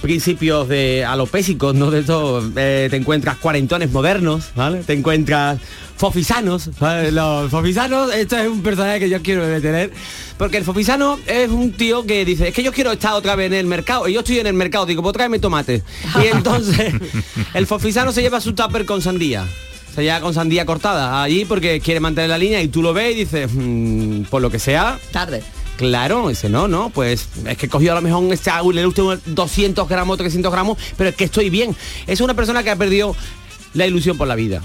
[0.00, 1.90] principios de alopésicos, ¿no?
[1.90, 2.42] De todo.
[2.56, 4.82] Eh, te encuentras cuarentones modernos, ¿vale?
[4.84, 5.58] Te encuentras
[5.96, 6.70] fofisanos.
[6.78, 7.10] ¿vale?
[7.12, 9.92] Los fofisanos, esto es un personaje que yo quiero detener.
[10.36, 13.48] Porque el fofisano es un tío que dice, es que yo quiero estar otra vez
[13.48, 14.08] en el mercado.
[14.08, 15.82] Y yo estoy en el mercado, digo, pues tráeme tomate.
[16.22, 16.94] Y entonces,
[17.54, 19.44] el fofisano se lleva su tupper con sandía.
[19.94, 23.16] Se lleva con sandía cortada allí porque quiere mantener la línea y tú lo ves
[23.16, 25.42] y dices, "Mm, por lo que sea, Tarde.
[25.78, 28.84] Claro, dice, no, no, pues es que he cogido a lo mejor un esta- le
[28.84, 31.74] gusta unos 200 gramos, 300 gramos, pero es que estoy bien.
[32.08, 33.14] Es una persona que ha perdido
[33.74, 34.60] la ilusión por la vida.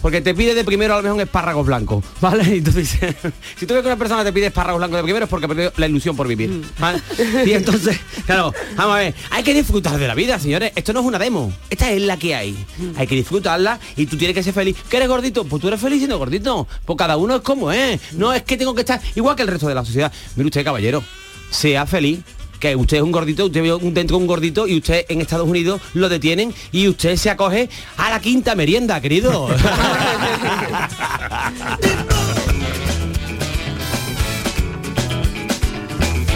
[0.00, 2.44] Porque te pide de primero a lo mejor un espárragos blancos, ¿vale?
[2.54, 2.88] Y entonces,
[3.56, 5.48] si tú ves que una persona te pide espárragos blancos de primero es porque ha
[5.48, 7.00] perdido la ilusión por vivir, ¿vale?
[7.44, 10.72] Y entonces, claro, vamos a ver, hay que disfrutar de la vida, señores.
[10.74, 12.56] Esto no es una demo, esta es la que hay.
[12.96, 14.76] Hay que disfrutarla y tú tienes que ser feliz.
[14.88, 15.44] ¿Que eres gordito?
[15.44, 16.66] Pues tú eres feliz siendo gordito.
[16.84, 18.12] Pues cada uno es como es.
[18.12, 20.12] No es que tengo que estar igual que el resto de la sociedad.
[20.36, 21.02] Mire usted, caballero,
[21.50, 22.20] sea feliz.
[22.60, 25.20] Que usted es un gordito, usted ve un- dentro de un gordito y usted en
[25.20, 29.48] Estados Unidos lo detienen y usted se acoge a la quinta merienda, querido.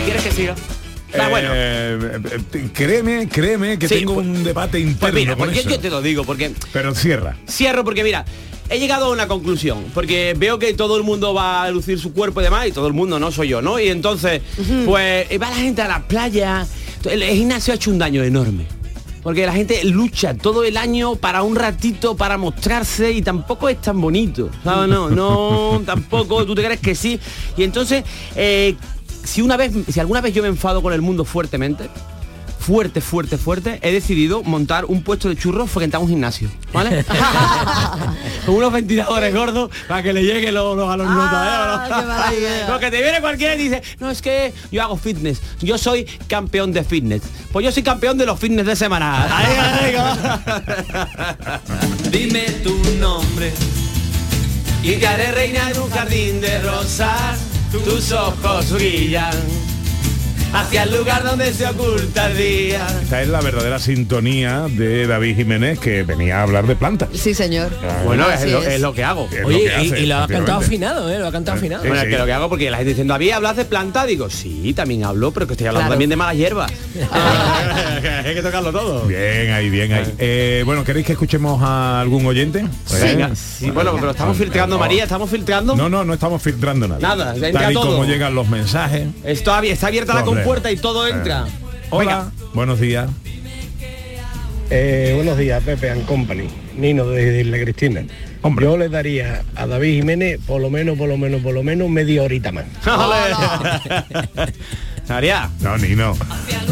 [0.04, 0.54] ¿Quieres que siga?
[1.18, 1.50] Ah, bueno.
[1.52, 2.20] Eh,
[2.54, 5.68] eh, créeme, créeme que Sí, tengo pues- un debate interno Pues mira, con porque eso.
[5.70, 7.36] yo te lo digo, porque Pero cierra.
[7.48, 8.24] Cierro porque mira,
[8.68, 12.12] he llegado a una conclusión, porque veo que todo el mundo va a lucir su
[12.12, 13.78] cuerpo y demás, y todo el mundo no soy yo, ¿no?
[13.78, 14.42] Y entonces,
[14.86, 16.66] pues va la gente a la playa,
[17.04, 18.66] el gimnasio ha hecho un daño enorme.
[19.22, 23.80] Porque la gente lucha todo el año para un ratito, para mostrarse y tampoco es
[23.80, 24.50] tan bonito.
[24.64, 24.88] ¿sabes?
[24.88, 27.20] No, no, tampoco, tú te crees que sí.
[27.56, 28.02] Y entonces,
[28.34, 28.74] eh,
[29.22, 31.88] si una vez, si alguna vez yo me enfado con el mundo fuertemente,
[32.62, 37.04] fuerte, fuerte, fuerte, he decidido montar un puesto de churros frente a un gimnasio, ¿vale?
[38.46, 42.62] Con unos ventiladores gordos para que le lleguen los, los a los Ah, notas, ¿eh?
[42.68, 46.72] Porque te viene cualquiera y dice, no, es que yo hago fitness, yo soy campeón
[46.72, 47.22] de fitness.
[47.52, 49.26] Pues yo soy campeón de los fitness de semana.
[49.36, 49.94] Ahí,
[52.10, 53.52] Dime tu nombre
[54.82, 57.40] y te haré reina en un jardín de rosas.
[57.72, 59.32] Tus ojos brillan
[60.52, 62.86] hacia el lugar donde se oculta el día.
[63.02, 67.08] Esta es la verdadera sintonía de David Jiménez que venía a hablar de plantas.
[67.14, 67.70] Sí, señor.
[68.04, 68.74] Bueno, es lo, es.
[68.74, 69.28] es lo que hago.
[69.32, 71.18] Es lo Oye, que y, hace, y lo ha cantado afinado, ¿eh?
[71.18, 71.82] Lo ha cantado afinado.
[71.82, 72.18] Bueno, Sí, es que sí.
[72.20, 74.04] lo que hago porque la gente diciendo, ¿había hablas de planta?
[74.06, 75.92] Digo, sí, también hablo, pero que estoy hablando Claro.
[75.94, 76.70] también de malas hierbas.
[78.24, 79.06] Hay que tocarlo todo.
[79.06, 80.14] Bien ahí, bien ahí.
[80.18, 82.64] Eh, bueno, ¿queréis que escuchemos a algún oyente?
[83.00, 83.36] Venga, ¿Eh?
[83.36, 85.74] sí, bueno, pero estamos filtrando, María, estamos filtrando.
[85.76, 87.00] No, no, no estamos filtrando nada.
[87.00, 87.86] Nada, Tal y todo.
[87.96, 89.08] como llegan los mensajes.
[89.24, 90.44] Esto abi- está abierta la Hombre.
[90.44, 91.46] compuerta y todo entra.
[91.90, 93.08] Hola, buenos días.
[94.70, 96.48] Eh, buenos días, Pepe and Company.
[96.76, 98.04] Nino de Isla Cristina.
[98.60, 101.88] Yo le daría a David Jiménez por lo menos, por lo menos, por lo menos
[101.90, 102.64] media horita más.
[105.08, 105.50] María.
[105.60, 106.16] No, ni no.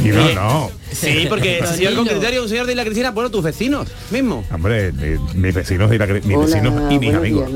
[0.03, 0.71] Ni no.
[0.91, 2.17] Sí, porque el señor con Nino.
[2.17, 4.45] criterio, un señor de la Cristina, bueno, tus vecinos mismo.
[4.51, 7.51] Hombre, mi- mis vecinos, de la, mis vecinos y mis amigos.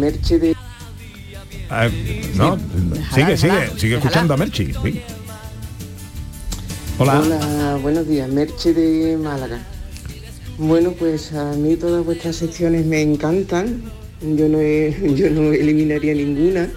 [1.70, 1.88] Ah,
[2.34, 2.58] no,
[3.14, 4.72] sigue, sigue, sigue escuchando a Merchi.
[4.82, 5.00] sí.
[6.98, 7.20] Hola.
[7.20, 9.58] Hola, buenos días, Merche de Málaga.
[10.58, 13.82] Bueno, pues a mí todas vuestras secciones me encantan.
[14.22, 16.70] Yo no, he- yo no eliminaría ninguna.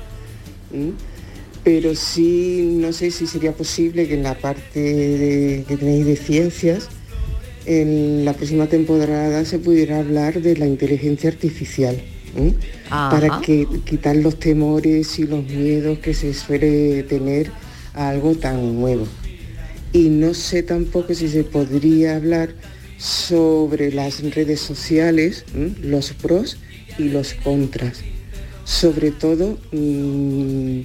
[1.63, 6.15] Pero sí, no sé si sería posible que en la parte de- que tenéis de
[6.15, 6.87] ciencias,
[7.65, 12.01] en la próxima temporada se pudiera hablar de la inteligencia artificial.
[13.11, 17.51] Para que quitar los temores y los miedos que se suele tener
[17.93, 19.07] a algo tan nuevo
[19.93, 22.49] y no sé tampoco si se podría hablar
[22.97, 25.45] sobre las redes sociales,
[25.81, 26.57] los pros
[26.97, 28.01] y los contras.
[28.65, 30.81] Sobre todo mm,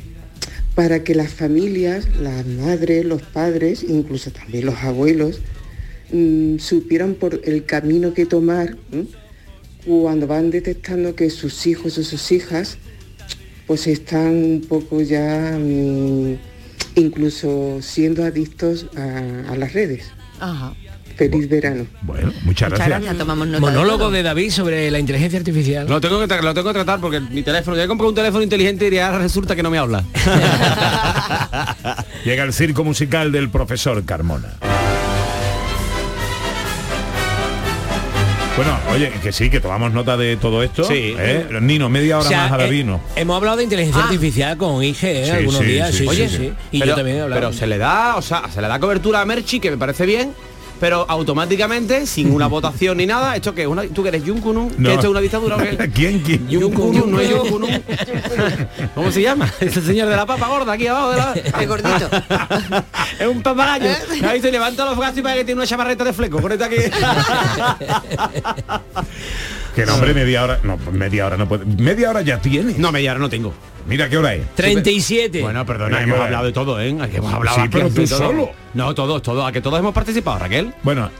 [0.74, 5.40] para que las familias, las madres, los padres, incluso también los abuelos,
[6.12, 8.76] mm, supieran por el camino que tomar
[9.84, 12.78] cuando van detectando que sus hijos o sus hijas
[13.66, 16.36] pues están un poco ya mm,
[16.96, 20.10] incluso siendo adictos a, a las redes.
[20.40, 20.72] Ajá.
[21.16, 21.86] Feliz verano.
[22.00, 23.56] Bueno, muchas Muchas gracias, tomamos nota.
[23.56, 25.86] de Monólogo de David sobre la inteligencia artificial.
[25.86, 28.14] Lo tengo que, tra- lo tengo que tratar porque mi teléfono, ya he comprado un
[28.14, 30.02] teléfono inteligente y ya resulta que no me habla.
[32.24, 34.54] Llega el circo musical del profesor Carmona.
[38.56, 40.84] Bueno, oye, que sí, que tomamos nota de todo esto.
[40.84, 41.14] Sí.
[41.18, 41.46] ¿eh?
[41.62, 43.00] Nino, media hora O sea, más a eh, Davino.
[43.16, 44.06] hemos hablado de inteligencia Ah.
[44.06, 45.22] artificial con IG ¿eh?
[45.24, 45.90] Sí, algunos sí, días.
[45.90, 46.36] sí, Sí, sí, sí, sí.
[46.36, 46.52] sí.
[46.72, 47.40] Y pero, yo también he hablado.
[47.40, 50.04] pero se le da, o sea, se le da cobertura a Merchi, que me parece
[50.04, 50.34] bien,
[50.82, 54.74] pero automáticamente, sin una votación ni nada, ¿esto que ¿Una, ¿Tú que eres Junkunun?
[54.78, 54.88] No.
[54.88, 55.56] ¿Que esto es una dictadura?
[55.94, 56.48] ¿Quién, quién?
[56.50, 57.70] Junkunun, no es Junkunun.
[58.96, 59.48] ¿Cómo se llama?
[59.60, 61.34] Ese señor de la papa gorda aquí abajo de la...
[61.60, 62.10] El gordito.
[63.16, 63.90] es un papagayo.
[64.28, 66.40] Ahí se levanta los brazos y parece que tiene una chamarreta de fleco.
[66.40, 66.76] Ponete aquí.
[69.74, 70.60] Que no, hombre, media hora.
[70.62, 71.64] No, media hora no puede.
[71.64, 72.74] Media hora ya tiene.
[72.78, 73.54] No, media hora no tengo.
[73.86, 74.54] Mira qué hora es.
[74.54, 75.40] 37.
[75.42, 76.96] Bueno, perdona, Mira, hemos hablado de todo, ¿eh?
[77.10, 78.18] Que hemos hablado Sí, aquí pero de tú todo.
[78.18, 78.50] solo.
[78.74, 79.46] No, todos, todos.
[79.48, 80.72] A que todos hemos participado, Raquel.
[80.82, 81.10] Bueno,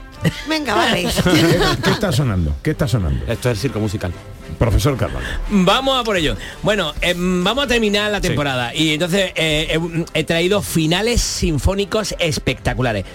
[0.47, 1.03] Venga, vale.
[1.23, 2.55] ¿Qué, qué está sonando?
[2.63, 3.25] ¿Qué está sonando?
[3.27, 4.13] Esto es el circo musical.
[4.53, 5.25] Profesor Carvalho.
[5.49, 6.35] Vamos a por ello.
[6.61, 9.77] Bueno, em, vamos a terminar la temporada y entonces eh,
[10.13, 13.05] he, he traído finales sinfónicos espectaculares.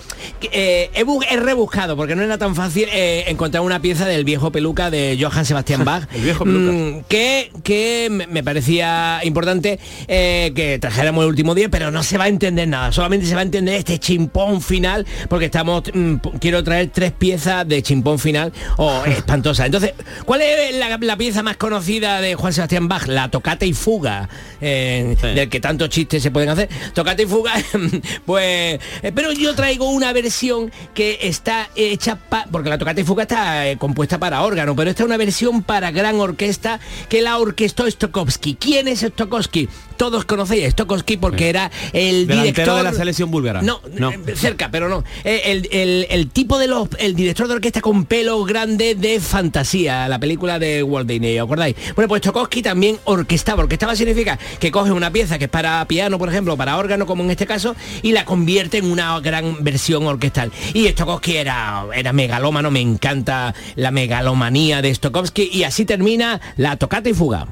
[0.53, 4.25] Eh, he, bu- he rebuscado porque no era tan fácil eh, encontrar una pieza del
[4.25, 6.05] viejo peluca de Johann Sebastian Bach.
[6.15, 6.73] El viejo peluca.
[6.73, 12.19] mm, que, que me parecía importante eh, que trajéramos el último día, pero no se
[12.19, 12.93] va a entender nada.
[12.93, 17.67] Solamente se va a entender este chimpón final porque estamos mm, quiero traer tres piezas
[17.69, 19.67] de chimpón final o espantosa.
[19.67, 19.93] Entonces,
[20.25, 23.07] ¿cuál es la, la pieza más conocida de Juan Sebastián Bach?
[23.07, 24.29] La tocata y fuga,
[24.61, 26.69] eh, del que tantos chistes se pueden hacer.
[26.95, 27.53] Tocata y fuga,
[28.27, 33.05] pues, eh, pero yo traigo una versión que está hecha pa- porque la tocata y
[33.05, 37.23] fuga está eh, compuesta para órgano, pero esta es una versión para gran orquesta que
[37.23, 38.55] la orquestó Stokowski.
[38.55, 39.69] ¿Quién es Stokowski?
[39.99, 43.61] Todos conocéis a Stokowski porque era el Delantero director de la selección búlgara.
[43.61, 44.11] No, No.
[44.11, 45.05] eh, cerca, pero no.
[45.25, 49.21] Eh, El, el- el tipo de los, el director de orquesta con pelo grande de
[49.21, 51.77] fantasía, la película de Walt Disney, ¿os acordáis?
[51.95, 53.63] Bueno, pues Stokowski también orquestaba.
[53.65, 57.23] Orquestaba significa que coge una pieza que es para piano, por ejemplo, para órgano, como
[57.25, 60.53] en este caso, y la convierte en una gran versión orquestal.
[60.75, 66.77] Y Stokowski era, era megalómano, me encanta la megalomanía de Stokowski, y así termina la
[66.77, 67.49] tocata y fuga.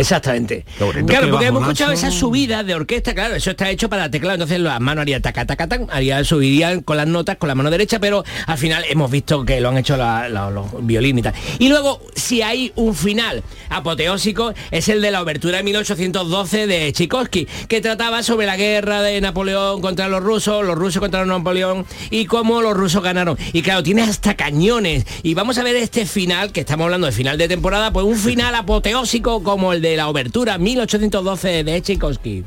[0.00, 0.64] Exactamente.
[1.06, 4.60] Claro, porque hemos escuchado esas subidas de orquesta, claro, eso está hecho para teclado, entonces
[4.60, 7.98] las manos harían taca, taca, tac, haría, subirían con las notas con la mano derecha,
[8.00, 11.34] pero al final hemos visto que lo han hecho la- la- los violines y tal.
[11.58, 16.92] Y luego, si hay un final apoteósico, es el de la obertura de 1812 de
[16.92, 21.84] Tchaikovsky, que trataba sobre la guerra de Napoleón contra los rusos, los rusos contra Napoleón
[22.10, 23.36] y cómo los rusos ganaron.
[23.52, 25.04] Y claro, tiene hasta cañones.
[25.22, 28.16] Y vamos a ver este final, que estamos hablando de final de temporada, pues un
[28.16, 32.44] final apoteósico como el de la obertura 1812 de Tchaikovsky.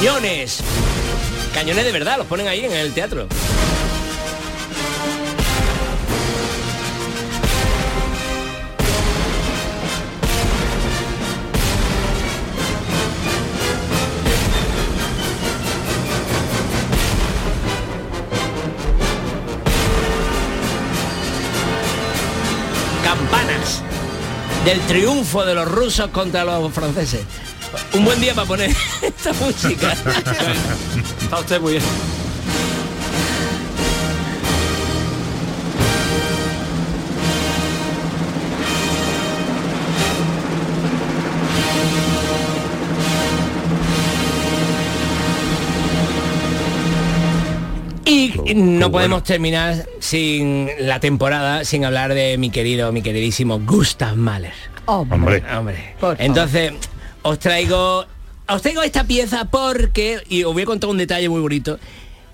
[0.00, 0.60] Cañones.
[1.52, 3.28] Cañones de verdad, los ponen ahí en el teatro.
[23.04, 23.82] Campanas
[24.64, 27.20] del triunfo de los rusos contra los franceses.
[27.92, 28.70] Un buen día para poner
[29.02, 29.92] esta música.
[31.22, 31.84] Está usted muy bien.
[48.04, 54.16] Y no podemos terminar sin la temporada sin hablar de mi querido, mi queridísimo Gustav
[54.16, 54.52] Mahler.
[54.86, 55.44] Hombre.
[55.56, 55.94] Hombre.
[56.18, 56.72] Entonces,
[57.22, 58.06] os traigo
[58.48, 61.78] os traigo esta pieza porque y os voy a contar un detalle muy bonito.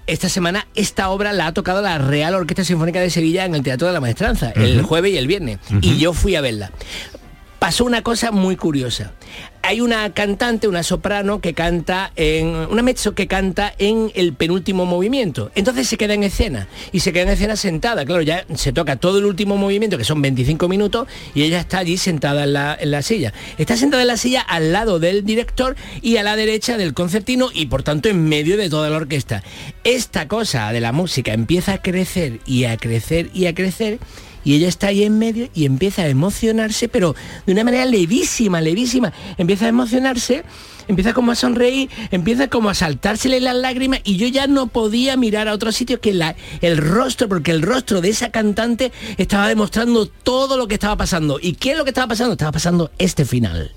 [0.06, 3.62] Esta semana esta obra la ha tocado la Real Orquesta Sinfónica de Sevilla en el
[3.62, 5.58] Teatro de la Maestranza, el jueves y el viernes.
[5.80, 6.70] Y yo fui a verla.
[7.58, 9.12] Pasó una cosa muy curiosa.
[9.62, 14.86] Hay una cantante, una soprano que canta en una mezzo que canta en el penúltimo
[14.86, 15.50] movimiento.
[15.54, 18.04] Entonces se queda en escena y se queda en escena sentada.
[18.04, 21.78] Claro, ya se toca todo el último movimiento que son 25 minutos y ella está
[21.78, 23.32] allí sentada en la, en la silla.
[23.58, 27.48] Está sentada en la silla al lado del director y a la derecha del concertino
[27.52, 29.42] y por tanto en medio de toda la orquesta.
[29.82, 33.98] Esta cosa de la música empieza a crecer y a crecer y a crecer
[34.46, 37.16] y ella está ahí en medio y empieza a emocionarse, pero
[37.46, 39.12] de una manera levísima, levísima.
[39.38, 40.44] Empieza a emocionarse,
[40.86, 45.16] empieza como a sonreír, empieza como a saltársele las lágrimas y yo ya no podía
[45.16, 49.48] mirar a otro sitio que la, el rostro, porque el rostro de esa cantante estaba
[49.48, 51.40] demostrando todo lo que estaba pasando.
[51.42, 52.34] ¿Y qué es lo que estaba pasando?
[52.34, 53.72] Estaba pasando este final.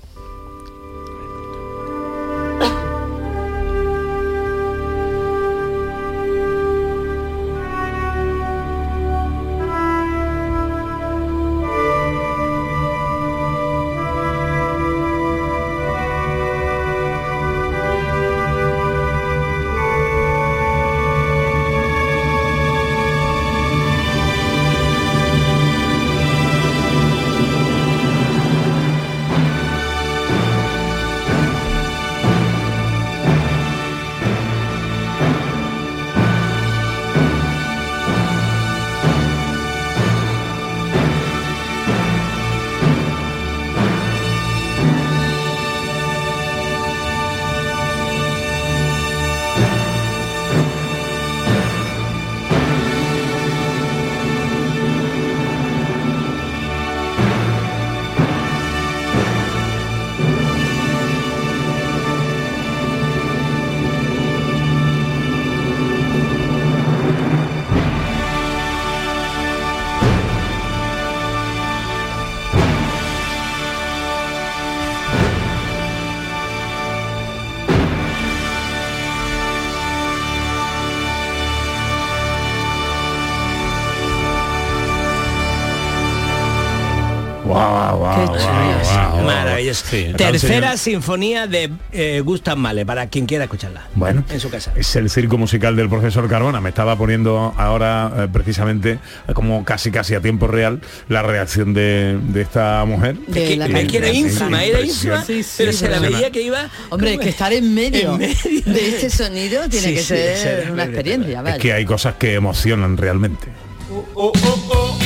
[89.78, 90.12] Sí.
[90.16, 93.86] Tercera sinfonía de eh, Gustav Mahler, para quien quiera escucharla.
[93.94, 94.72] Bueno, En su casa.
[94.76, 96.60] es el circo musical del profesor Carbona.
[96.60, 98.98] Me estaba poniendo ahora eh, precisamente
[99.28, 103.16] eh, como casi casi a tiempo real la reacción de, de esta mujer.
[103.26, 106.42] De que, la es que era ínfima, era ínfima, Impresión- pero se la veía que
[106.42, 106.68] iba...
[106.90, 108.62] Hombre, como- que estar en medio, En medio.
[108.66, 111.42] de este sonido tiene Sí, que sí, ser sí, es una experiencia.
[111.46, 113.48] Es que hay cosas que emocionan realmente.
[113.92, 114.32] Oh, oh,
[114.70, 114.98] oh,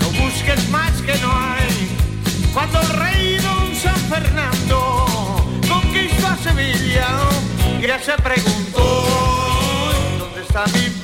[0.00, 1.66] no busques más que no hay.
[2.52, 2.80] Cuando
[4.08, 5.06] Fernando
[5.68, 7.08] conquistó a Sevilla,
[7.80, 9.06] ya se preguntó
[10.18, 10.96] dónde está mi.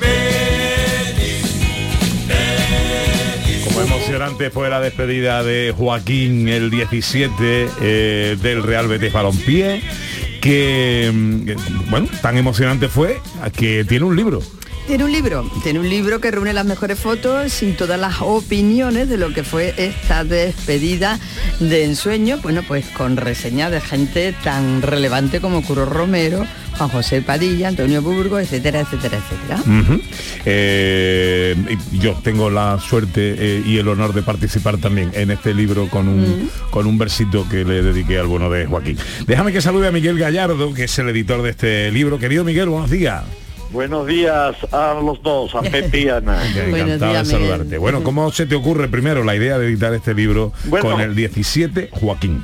[3.65, 10.39] Como emocionante fue la despedida de Joaquín el 17 eh, del Real Betis Balompié, mm,
[10.39, 11.55] que,
[11.89, 13.19] bueno, tan emocionante fue
[13.57, 14.41] que tiene un libro.
[14.87, 19.07] Tiene un libro, tiene un libro que reúne las mejores fotos y todas las opiniones
[19.07, 21.19] de lo que fue esta despedida
[21.61, 26.45] de ensueño, bueno, pues con reseñas de gente tan relevante como Curo Romero,
[26.77, 30.01] Juan José Padilla, Antonio Burgo, etcétera, etcétera, etcétera.
[30.45, 31.55] Eh,
[31.93, 36.09] yo tengo la suerte eh, y el honor de participar también en este libro con
[36.09, 38.97] un, con un versito que le dediqué al bueno de Joaquín.
[39.25, 42.19] Déjame que salude a Miguel Gallardo, que es el editor de este libro.
[42.19, 43.23] Querido Miguel, buenos días.
[43.73, 46.39] Buenos días a los dos, a Pepe y Ana.
[46.47, 47.77] Encantado de saludarte.
[47.79, 50.87] Bueno, ¿cómo se te ocurre primero la idea de editar este libro Bueno.
[50.91, 52.43] con el 17 Joaquín?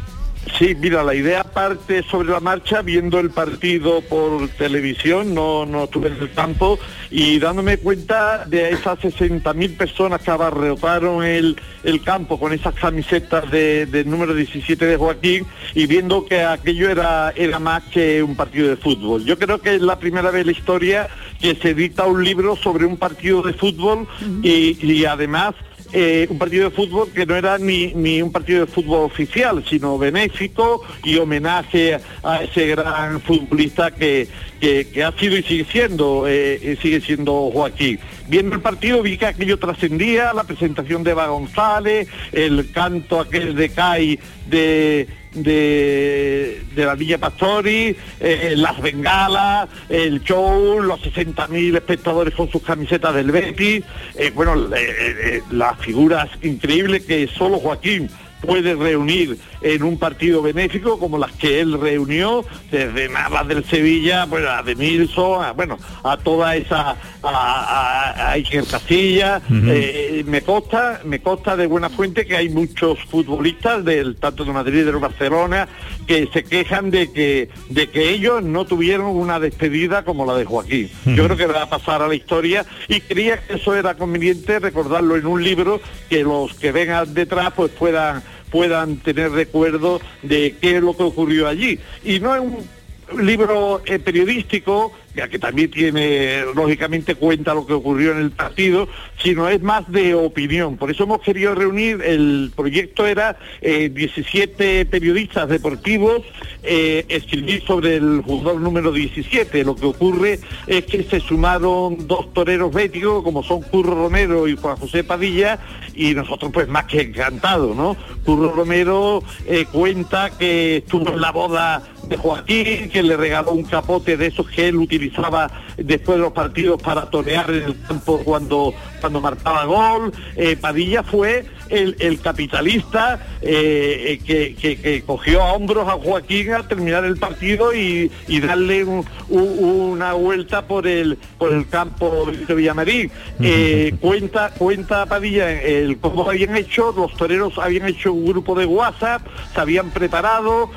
[0.58, 5.84] Sí, mira, la idea parte sobre la marcha viendo el partido por televisión, no, no
[5.84, 6.80] estuve en el campo,
[7.12, 13.50] y dándome cuenta de esas 60.000 personas que abarrotaron el, el campo con esas camisetas
[13.52, 18.36] de- del número 17 de Joaquín y viendo que aquello era, era más que un
[18.36, 19.26] partido de fútbol.
[19.26, 21.10] Yo creo que es la primera vez en la historia
[21.40, 24.08] que se edita un libro sobre un partido de fútbol
[24.42, 25.54] y, y además
[25.94, 29.98] eh, un partido de fútbol que no era ni, un partido de fútbol oficial, sino
[29.98, 34.28] benéfico y homenaje a ese gran futbolista que,
[34.60, 38.00] que- que ha sido y sigue siendo, eh, eh, sigue siendo Joaquín.
[38.28, 43.56] Viendo el partido vi que aquello trascendía, la presentación de Eva González, el canto aquel
[43.56, 51.76] de CAI de, de, de la Villa Pastori, eh, las bengalas, el show, los 60.000
[51.76, 53.84] espectadores con sus camisetas del Betis,
[54.16, 58.10] eh, bueno, eh, las figuras increíbles que solo Joaquín
[58.42, 64.26] puede reunir en un partido benéfico como las que él reunió desde Navas del Sevilla
[64.26, 69.60] bueno a de Nilsson a, bueno a toda esa a, a, a Iker Casillas Ujú.
[69.68, 74.54] eh, me consta me consta de buena fuente que hay muchos futbolistas del tanto de
[74.54, 75.68] Madrid y del Barcelona
[76.08, 80.46] que se quejan de que de que ellos no tuvieron una despedida como la de
[80.46, 80.90] Joaquín.
[81.06, 84.60] Yo creo que va a pasar a la historia y creía que eso era conveniente
[84.60, 90.56] recordarlo en un libro que los que vengan detrás pues puedan puedan tener recuerdo de
[90.60, 91.80] qué es lo que ocurrió allí.
[92.04, 98.12] Y no es un libro eh, periodístico, que también tiene, lógicamente cuenta lo que ocurrió
[98.12, 98.88] en el partido,
[99.22, 100.78] sino es más de opinión.
[100.78, 106.22] Por eso hemos querido reunir, el proyecto era eh, 17 periodistas deportivos
[106.62, 109.64] eh, escribir sobre el jugador número 17.
[109.64, 114.56] Lo que ocurre es que se sumaron dos toreros béticos, como son Curro Romero y
[114.56, 115.60] Juan José Padilla,
[115.96, 117.96] y nosotros pues más que encantados, ¿no?
[118.26, 123.64] Curro Romero eh, cuenta que estuvo en la boda de Joaquín, que le regaló un
[123.64, 124.78] capote de esos que él
[125.08, 125.50] utilizaba
[125.84, 130.12] después de los partidos para torear en el campo cuando, cuando marcaba gol.
[130.36, 136.52] Eh, Padilla fue el, el capitalista eh, que, que- que cogió a hombros a Joaquín
[136.54, 139.60] al terminar el partido y, y darle un- un-
[139.94, 143.12] una vuelta por el por el campo de Villamarín.
[143.42, 148.66] Eh, cuenta cuenta Padilla el cómo habían hecho, los toreros habían hecho un grupo de
[148.66, 149.22] WhatsApp,
[149.54, 150.70] se habían preparado,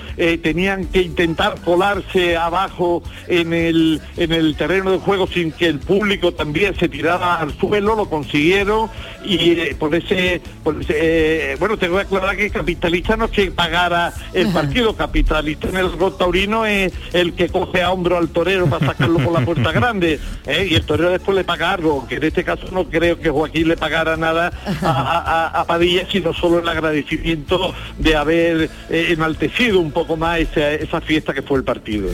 [0.43, 5.79] tenían que intentar colarse abajo en el en el terreno de juego sin que el
[5.79, 8.89] público también se tirara al suelo, lo consiguieron
[9.25, 13.31] y eh, por ese, por ese, eh, bueno tengo que aclarar que capitalista no es
[13.31, 18.17] que pagara el partido, capitalista en el gol taurino es el que coge a hombro
[18.19, 20.69] al torero para sacarlo por la puerta grande ¿eh?
[20.71, 23.69] y el torero después le paga algo, aunque en este caso no creo que Joaquín
[23.69, 29.81] le pagara nada a, a- a- a Padilla, sino solo el agradecimiento de haber enaltecido
[29.81, 32.09] un poco más esa, esa fiesta que fue el partido.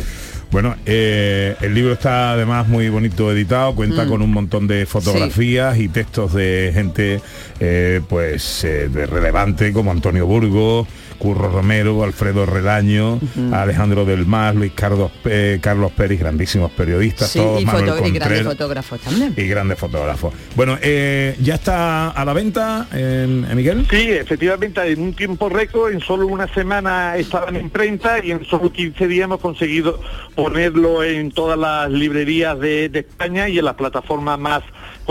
[0.51, 4.09] Bueno, eh, el libro está además muy bonito editado, cuenta Mm.
[4.09, 7.20] con un montón de fotografías y textos de gente
[7.61, 10.86] eh, pues eh, de relevante como Antonio Burgos,
[11.18, 13.20] Curro Romero, Alfredo Relaño,
[13.52, 18.10] Alejandro del Mar, Luis Carlos, eh, Carlos Pérez, grandísimos periodistas, Sí, todos y, Manuel y
[18.10, 19.34] grandes fotógrafos también.
[19.36, 20.34] y grandes fotógrafos.
[20.54, 23.86] Bueno, eh, ya está a la venta, eh, Miguel.
[23.90, 28.44] Sí, efectivamente, en un tiempo récord, en solo una semana estaban en imprenta y en
[28.44, 30.00] solo 15 días hemos conseguido
[30.34, 34.62] ponerlo en todas las librerías de, de España y en las plataformas más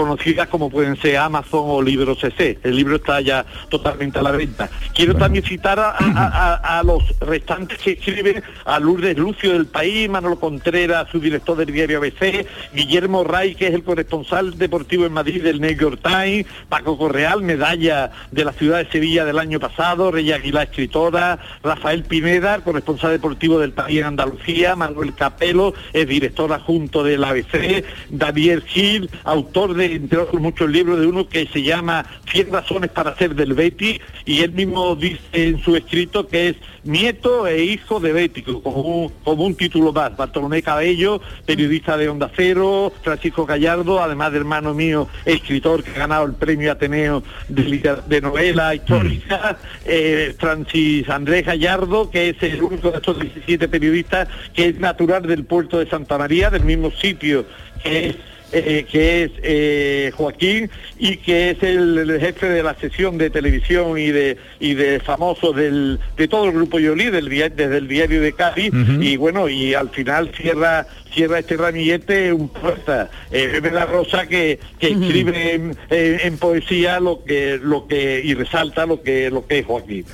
[0.01, 2.59] conocidas como pueden ser Amazon o Libro CC.
[2.63, 4.69] El libro está ya totalmente a la venta.
[4.93, 9.65] Quiero también citar a, a- a- a los restantes que escriben, a Lourdes Lucio del
[9.65, 12.45] País, Manolo Contreras, su director del diario ABC,
[12.75, 17.41] Guillermo Ray, que es el corresponsal deportivo en Madrid del New York Times, Paco Correal,
[17.41, 23.13] medalla de la ciudad de Sevilla del año pasado, Rey Aguilar, escritora, Rafael Pineda, corresponsal
[23.13, 29.73] deportivo del País en Andalucía, Manuel Capelo, es director adjunto del ABC, Daniel Gil, autor
[29.73, 33.53] de, entre otros muchos libros, de uno que se llama 100 razones para ser del
[33.53, 38.61] Betty, y él mismo dice en su escrito que es nieto e hijo de Bético,
[38.61, 40.15] como un, como un título más.
[40.15, 45.99] Bartolomé Cabello, periodista de Onda Cero, Francisco Gallardo, además de hermano mío, escritor que ha
[45.99, 52.91] ganado el premio Ateneo de, novela histórica, eh, Francis Andrés Gallardo, que es el único
[52.91, 57.45] de estos 17 periodistas que es natural del puerto de Santa María, del mismo sitio
[57.83, 58.15] que es
[58.51, 63.29] eh, que es eh, Joaquín y que es el, el jefe de la sesión de
[63.29, 67.87] televisión y de y de famosos del, de todo el grupo Yoli del desde el
[67.87, 68.71] diario de Cádiz.
[69.01, 74.59] Y bueno y al final cierra cierra este ramillete un poeta eh, La Rosa que,
[74.79, 79.45] que escribe en, en- en poesía lo que lo que y resalta lo que lo
[79.45, 80.05] que es Joaquín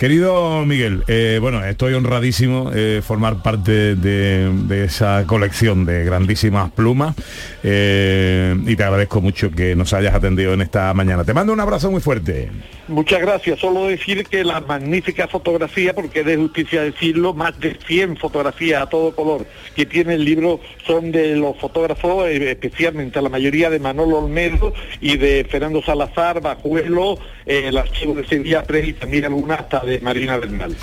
[0.00, 7.14] Querido Miguel, eh, bueno, estoy honradísimo eh, formar parte de, esa colección de grandísimas plumas
[7.62, 11.22] eh, y te agradezco mucho que nos hayas atendido en esta mañana.
[11.24, 12.48] Te mando un abrazo muy fuerte.
[12.88, 13.60] Muchas gracias.
[13.60, 18.82] Solo decir que la magnífica fotografía, porque es de justicia decirlo, más de 100 fotografías
[18.82, 19.44] a todo color
[19.76, 24.72] que tiene el libro son de los fotógrafos, eh, especialmente la mayoría de Manolo Olmedo
[25.00, 30.36] y de Fernando Salazar, Bajuelo, el archivo de Sevilla Press y también alguna hasta Marina
[30.36, 30.76] Bernal.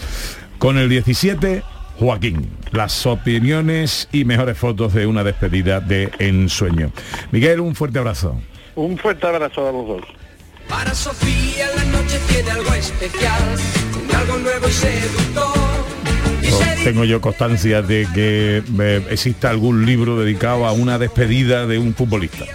[0.57, 1.63] Con el 17,
[1.99, 2.49] Joaquín.
[2.71, 6.91] Las opiniones y mejores fotos de una despedida de ensueño.
[7.31, 8.41] Miguel, un fuerte abrazo.
[8.75, 10.01] Un fuerte abrazo a los dos.
[10.67, 13.55] Para Sofía la noche tiene algo especial,
[14.15, 15.66] algo nuevo y seductor.
[16.83, 21.93] Tengo yo constancia de que eh, exista algún libro dedicado a una despedida de un
[21.93, 22.45] futbolista.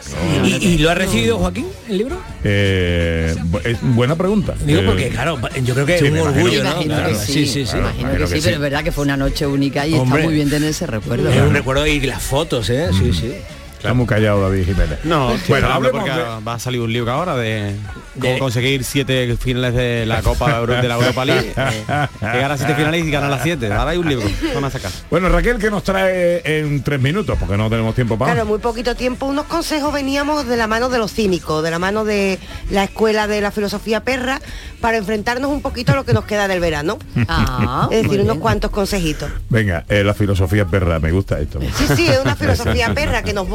[0.40, 0.46] ¿no?
[0.46, 2.18] ¿Y, y lo ha recibido Joaquín, el libro?
[2.44, 3.34] Eh,
[3.64, 4.54] es buena pregunta.
[4.64, 6.70] Digo Eh, porque, claro, yo creo que sí, es un orgullo, ¿no?
[6.70, 7.76] Imagino Claro, que sí, sí, sí, sí.
[7.76, 8.54] imagino que imagino sí, que pero sí.
[8.54, 10.20] es verdad que fue una noche única y Hombre.
[10.20, 11.28] está muy bien tener ese recuerdo.
[11.30, 12.88] Es un recuerdo y las fotos, ¿eh?
[12.98, 13.32] Sí, sí.
[13.76, 14.98] Está muy callado David Jiménez.
[15.04, 17.72] No, bueno, hablemos porque de- va a salir un lío ahora de
[18.20, 21.52] cómo conseguir siete finales de la Copa de la Europa League.
[21.56, 23.72] eh, llegar a siete finales y ganar las siete.
[23.72, 24.26] Ahora hay un libro.
[24.54, 24.90] Van a sacar.
[25.10, 27.36] Bueno, Raquel, que nos trae en tres minutos?
[27.38, 28.32] Porque no tenemos tiempo para...
[28.32, 29.26] Claro, muy poquito tiempo.
[29.26, 32.38] Unos consejos veníamos de la mano de los cínicos, de la mano de
[32.70, 34.40] la escuela de la filosofía perra,
[34.80, 36.98] para enfrentarnos un poquito a lo que nos queda del verano.
[37.28, 39.30] Ah, es decir, unos cuantos consejitos.
[39.48, 41.60] Venga, eh, la filosofía perra, me gusta esto.
[41.60, 43.52] Sí, sí, es una filosofía perra que nos em,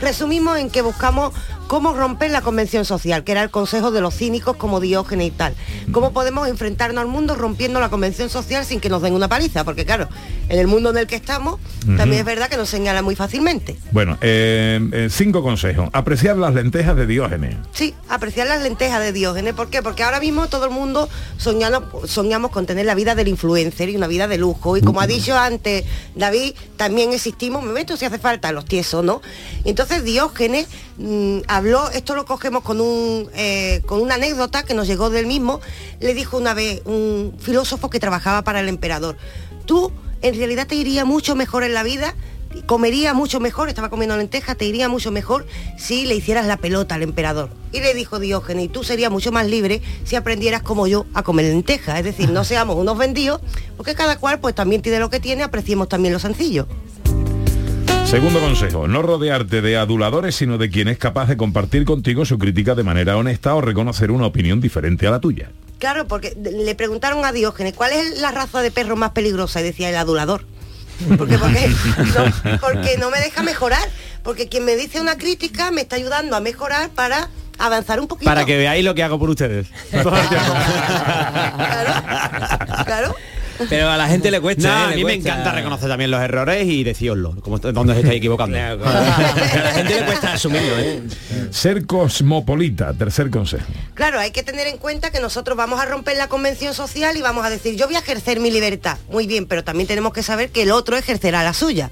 [0.00, 1.32] resumimos en que buscamos
[1.66, 5.30] cómo romper la convención social, que era el consejo de los cínicos como Diógenes y
[5.30, 5.54] tal.
[5.90, 9.64] Cómo podemos enfrentarnos al mundo rompiendo la convención social sin que nos den una paliza,
[9.64, 10.08] porque claro,
[10.48, 11.58] en el mundo en el que estamos,
[11.96, 13.76] también es verdad que nos señala muy fácilmente.
[13.90, 15.88] Bueno, eh, eh, cinco consejos.
[15.92, 17.56] Apreciar las lentejas de Diógenes.
[17.72, 19.54] Sí, apreciar las lentejas de Diógenes.
[19.54, 19.82] ¿Por qué?
[19.82, 21.08] Porque ahora mismo todo el mundo
[21.38, 24.76] soñamos, soñamos con tener la vida del influencer y una vida de lujo.
[24.76, 29.04] Y como ha dicho antes David, también existimos, me meto si hace falta, los tiesos,
[29.04, 29.22] ¿no?
[29.64, 30.66] Entonces Diógenes
[30.98, 35.26] mm, habló, esto lo cogemos con, un, eh, con una anécdota que nos llegó del
[35.26, 35.60] mismo,
[36.00, 39.16] le dijo una vez un filósofo que trabajaba para el emperador,
[39.64, 42.14] tú en realidad te iría mucho mejor en la vida
[42.66, 45.46] comería mucho mejor, estaba comiendo lentejas, te iría mucho mejor
[45.78, 47.50] si le hicieras la pelota al emperador.
[47.72, 51.22] Y le dijo Diógenes, y tú serías mucho más libre si aprendieras como yo a
[51.22, 51.98] comer lentejas.
[51.98, 53.40] Es decir, no seamos unos vendidos,
[53.76, 56.66] porque cada cual pues también tiene lo que tiene, apreciemos también lo sencillo.
[58.12, 62.38] Segundo consejo, no rodearte de aduladores, sino de quien es capaz de compartir contigo su
[62.38, 65.48] crítica de manera honesta o reconocer una opinión diferente a la tuya.
[65.78, 69.62] Claro, porque le preguntaron a Diógenes, ¿cuál es la raza de perro más peligrosa?
[69.62, 70.44] Y decía el adulador.
[71.16, 73.88] Porque, porque, no, porque no me deja mejorar.
[74.22, 78.30] Porque quien me dice una crítica me está ayudando a mejorar para avanzar un poquito.
[78.30, 79.68] Para que veáis lo que hago por ustedes.
[82.84, 83.14] Claro.
[83.68, 84.68] Pero a la gente le cuesta.
[84.68, 84.92] No, ¿eh?
[84.92, 88.56] a mí me encanta reconocer también los errores y deciroslo, como donde os estáis equivocando.
[88.62, 91.02] A la gente le cuesta asumirlo, ¿eh?
[91.50, 93.64] Ser cosmopolita, tercer consejo.
[93.94, 97.22] Claro, hay que tener en cuenta que nosotros vamos a romper la convención social y
[97.22, 98.98] vamos a decir, yo voy a ejercer mi libertad.
[99.10, 101.90] Muy bien, pero también tenemos que saber que el otro ejercerá la suya.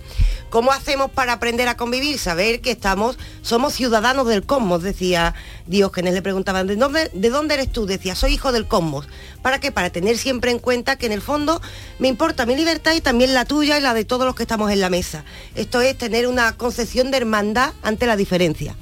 [0.50, 2.18] ¿Cómo hacemos para aprender a convivir?
[2.18, 5.34] Saber que estamos, somos ciudadanos del cosmos, decía
[5.66, 6.12] Diógenes.
[6.12, 7.86] Le preguntaban, ¿de dónde, ¿de dónde eres tú?
[7.86, 9.06] Decía, soy hijo del cosmos.
[9.42, 9.70] ¿Para qué?
[9.70, 11.59] Para tener siempre en cuenta que en el fondo
[11.98, 14.70] me importa mi libertad y también la tuya y la de todos los que estamos
[14.70, 15.24] en la mesa.
[15.54, 18.74] Esto es tener una concepción de hermandad ante la diferencia.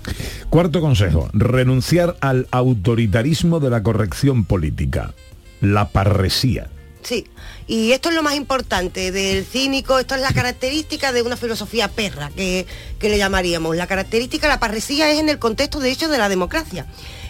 [0.51, 5.15] Cuarto consejo, renunciar al autoritarismo de la corrección política,
[5.61, 6.69] la parresía.
[7.03, 7.27] Sí,
[7.67, 11.89] y esto es lo más importante del cínico, esto es la característica de una filosofía
[11.89, 12.67] perra, que,
[12.99, 13.77] que le llamaríamos.
[13.77, 16.87] La característica, la parresía es en el contexto, de hecho, de la democracia.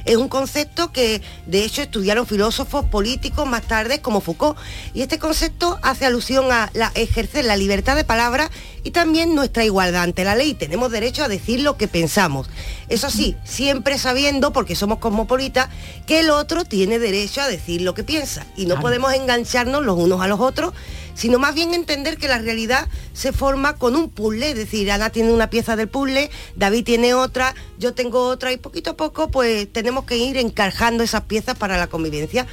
[0.08, 4.56] Es un concepto que, de hecho, estudiaron filósofos políticos más tarde, como Foucault.
[4.94, 8.50] Y este concepto hace alusión a la, ejercer la libertad de palabra
[8.82, 10.54] y también nuestra igualdad ante la ley.
[10.54, 12.48] Tenemos derecho a decir lo que pensamos.
[12.88, 15.68] Eso sí, siempre sabiendo, porque somos cosmopolitas,
[16.06, 18.46] que el otro tiene derecho a decir lo que piensa.
[18.56, 18.80] Y no Claro.
[18.80, 20.72] podemos engancharnos los unos a los otros,
[21.18, 25.10] sino más bien entender que la realidad se forma con un puzzle, es decir, Ana
[25.10, 29.28] tiene una pieza del puzzle, David tiene otra, yo tengo otra y poquito a poco
[29.28, 32.46] pues tenemos que ir encajando esas piezas para la convivencia.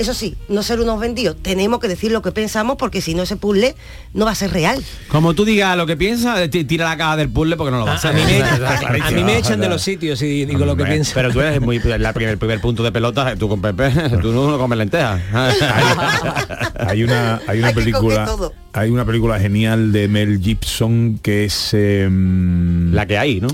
[0.00, 3.22] Eso sí, no ser unos vendidos, tenemos que decir lo que pensamos porque si no
[3.24, 3.74] ese puzzle
[4.14, 4.82] no va a ser real.
[5.08, 7.84] Como tú digas lo que piensas, ti- tira la caja del puzzle porque no lo
[7.84, 8.22] vas a A, hacer.
[8.22, 9.10] a mí me, Está a clarísimo.
[9.18, 11.12] mí me echan de los sitios y digo lo que pienso.
[11.14, 13.90] Pero tú eres muy la primer, el primer punto de pelota, tú con Pepe,
[14.22, 15.20] tú no comes lentejas.
[16.78, 18.36] Hay una, hay una Hay película,
[18.72, 23.48] hay una película genial de Mel Gibson que es la que hay, ¿no?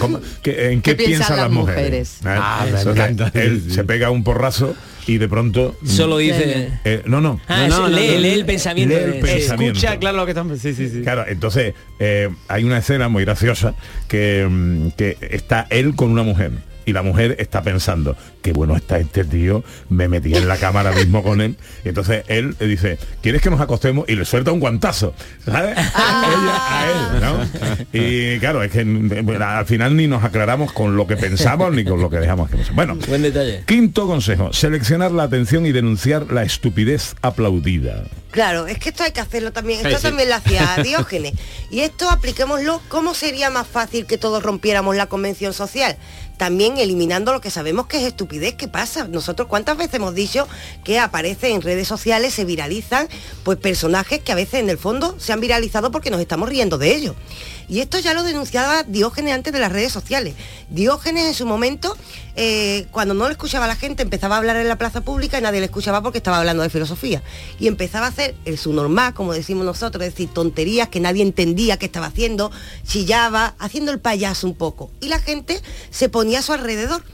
[0.00, 0.20] ¿Cómo?
[0.42, 2.18] ¿Qué- ¿En qué, ¿Qué piensan las mujeres?
[2.24, 2.26] ¿Eh?
[2.26, 3.30] Ah, me Entonces, encanta.
[3.40, 4.74] él se pega un porrazo
[5.06, 8.28] y de pronto Solo dice- Eh, no no Ah, no, sí, no, lee- no, lee
[8.30, 9.78] el pensamiento lee el de- pensamiento.
[9.78, 10.58] Escucha, claro lo que estamos.
[10.60, 11.00] Sí, sí, sí.
[11.02, 13.74] Claro, entonces eh, hay una escena muy graciosa
[14.08, 16.50] que, mm, que está él con una mujer
[16.90, 20.80] y la mujer está pensando, qué bueno está este tío, me metí en la cama
[20.80, 21.56] ahora mismo con él.
[21.84, 24.08] Y entonces él le dice, ¿quieres que nos acostemos?
[24.08, 25.14] Y le suelta un guantazo,
[25.44, 25.76] ¿sabes?
[25.78, 27.78] Ella a él, ¿no?
[27.92, 32.00] Y claro, es que al final ni nos aclaramos con lo que pensamos ni con
[32.00, 32.76] lo que dejamos que pensamos.
[32.76, 33.62] Bueno, Buen detalle.
[33.66, 38.02] quinto consejo, seleccionar la atención y denunciar la estupidez aplaudida.
[38.30, 39.78] Claro, es que esto hay que hacerlo también.
[39.80, 40.02] Esto Sí, sí.
[40.02, 41.34] también lo hacía Diógenes.
[41.70, 45.96] Y esto apliquémoslo, ¿cómo sería más fácil que todos rompiéramos la convención social?
[46.36, 48.54] También eliminando lo que sabemos que es estupidez.
[48.54, 49.06] ¿Qué pasa?
[49.08, 50.48] Nosotros cuántas veces hemos dicho
[50.84, 53.08] que aparece en redes sociales, se viralizan,
[53.44, 56.78] pues personajes que a veces en el fondo se han viralizado porque nos estamos riendo
[56.78, 57.14] de ellos.
[57.70, 60.34] Y esto ya lo denunciaba Diógenes antes de las redes sociales.
[60.70, 61.96] Diógenes en su momento,
[62.34, 65.38] eh, cuando no le escuchaba a la gente, empezaba a hablar en la plaza pública
[65.38, 67.22] y nadie le escuchaba porque estaba hablando de filosofía.
[67.60, 71.22] Y empezaba a hacer el su normal, como decimos nosotros, es decir, tonterías que nadie
[71.22, 72.50] entendía que estaba haciendo,
[72.84, 74.90] chillaba, haciendo el payaso un poco.
[75.00, 77.04] Y la gente se ponía a su alrededor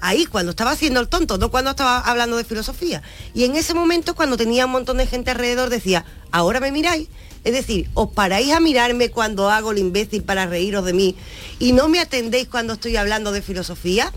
[0.00, 3.02] ahí cuando estaba haciendo el tonto, no cuando estaba hablando de filosofía.
[3.34, 7.08] Y en ese momento cuando tenía un montón de gente alrededor decía, ahora me miráis.
[7.46, 11.14] Es decir, os paráis a mirarme cuando hago el imbécil para reíros de mí
[11.60, 14.12] y no me atendéis cuando estoy hablando de filosofía.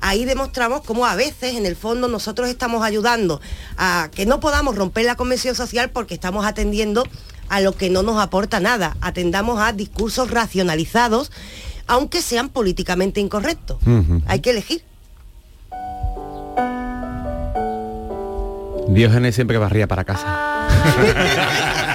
[0.00, 3.40] Ahí demostramos cómo a veces en el fondo nosotros estamos ayudando
[3.76, 7.02] a que no podamos romper la convención social porque estamos atendiendo
[7.48, 8.96] a lo que no nos aporta nada.
[9.00, 11.32] Atendamos a discursos racionalizados,
[11.88, 13.78] aunque sean políticamente incorrectos.
[14.28, 14.84] Hay que elegir.
[18.86, 20.68] Diógenes siempre barría para casa.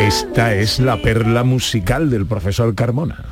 [0.00, 3.24] Esta es la perla musical del profesor Carmona.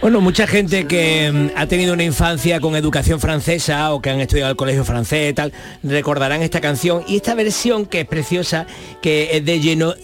[0.00, 4.20] Bueno, mucha gente que mm, ha tenido una infancia con educación francesa o que han
[4.20, 8.66] estudiado el colegio francés tal, recordarán esta canción y esta versión que es preciosa,
[9.02, 9.94] que es de Geno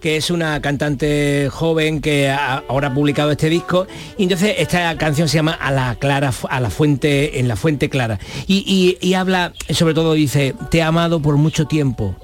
[0.00, 3.86] que es una cantante joven que ha- ahora ha publicado este disco
[4.18, 7.88] y entonces esta canción se llama a la clara a la fuente en la fuente
[7.88, 8.64] clara y,
[9.00, 12.14] y- y habla sobre todo dice te he amado por mucho tiempo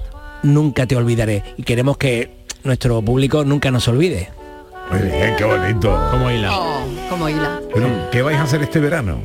[0.43, 2.31] nunca te olvidaré y queremos que
[2.63, 4.29] nuestro público nunca nos olvide
[4.91, 5.89] Muy bien, qué bonito.
[6.11, 6.49] Como hila.
[6.57, 7.61] Oh, como hila.
[7.71, 9.19] Bueno, ¿qué vais a hacer este verano?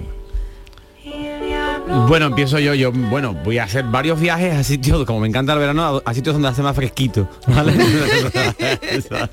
[1.89, 5.53] Bueno, empiezo yo, yo, bueno, voy a hacer varios viajes a sitios, como me encanta
[5.55, 7.73] el verano, a, a sitios donde hace más fresquito, ¿vale?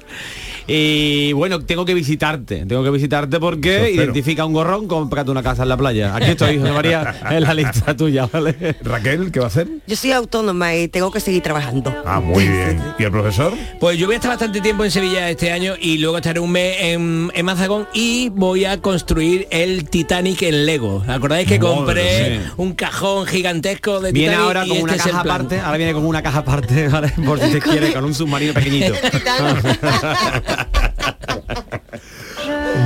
[0.68, 5.64] y bueno, tengo que visitarte, tengo que visitarte porque identifica un gorrón, cómprate una casa
[5.64, 6.16] en la playa.
[6.16, 8.78] Aquí estoy, José María, en la lista tuya, ¿vale?
[8.82, 9.68] Raquel, ¿qué va a hacer?
[9.86, 11.93] Yo soy autónoma y tengo que seguir trabajando.
[12.06, 12.82] Ah, muy bien.
[12.97, 13.53] ¿Y el profesor?
[13.80, 16.51] Pues yo voy a estar bastante tiempo en Sevilla este año y luego estaré un
[16.51, 21.03] mes en, en Mazagón y voy a construir el Titanic en Lego.
[21.08, 22.41] ¿Acordáis que Madre compré.
[22.58, 24.48] Un cajón gigantesco de Viene Titanic?
[24.48, 27.10] ahora y con una este caja aparte, ahora viene con una caja aparte, ¿vale?
[27.26, 28.93] Por si se quiere, con un submarino pequeñito.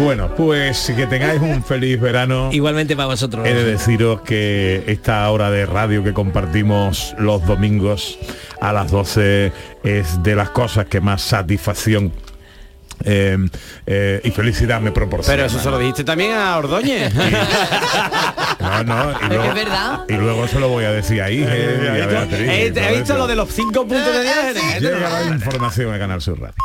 [0.02, 2.50] Bueno, pues que tengáis un feliz verano.
[2.54, 3.46] Igualmente para vosotros.
[3.46, 8.18] He de deciros que esta hora de radio que compartimos los domingos
[8.62, 9.52] a las 12
[9.84, 12.14] es de las cosas que más satisfacción
[13.04, 13.38] eh,
[13.86, 15.36] eh, y felicidad me proporciona.
[15.36, 17.14] Pero eso se lo dijiste también a Ordóñez.
[18.70, 20.00] No, no, y luego, Es verdad.
[20.08, 21.44] y luego se lo voy a decir ahí.
[21.48, 24.82] Eh, ¿He visto lo de los cinco puntos de 10?
[24.82, 26.56] Llega la información de Canal Sur Radio.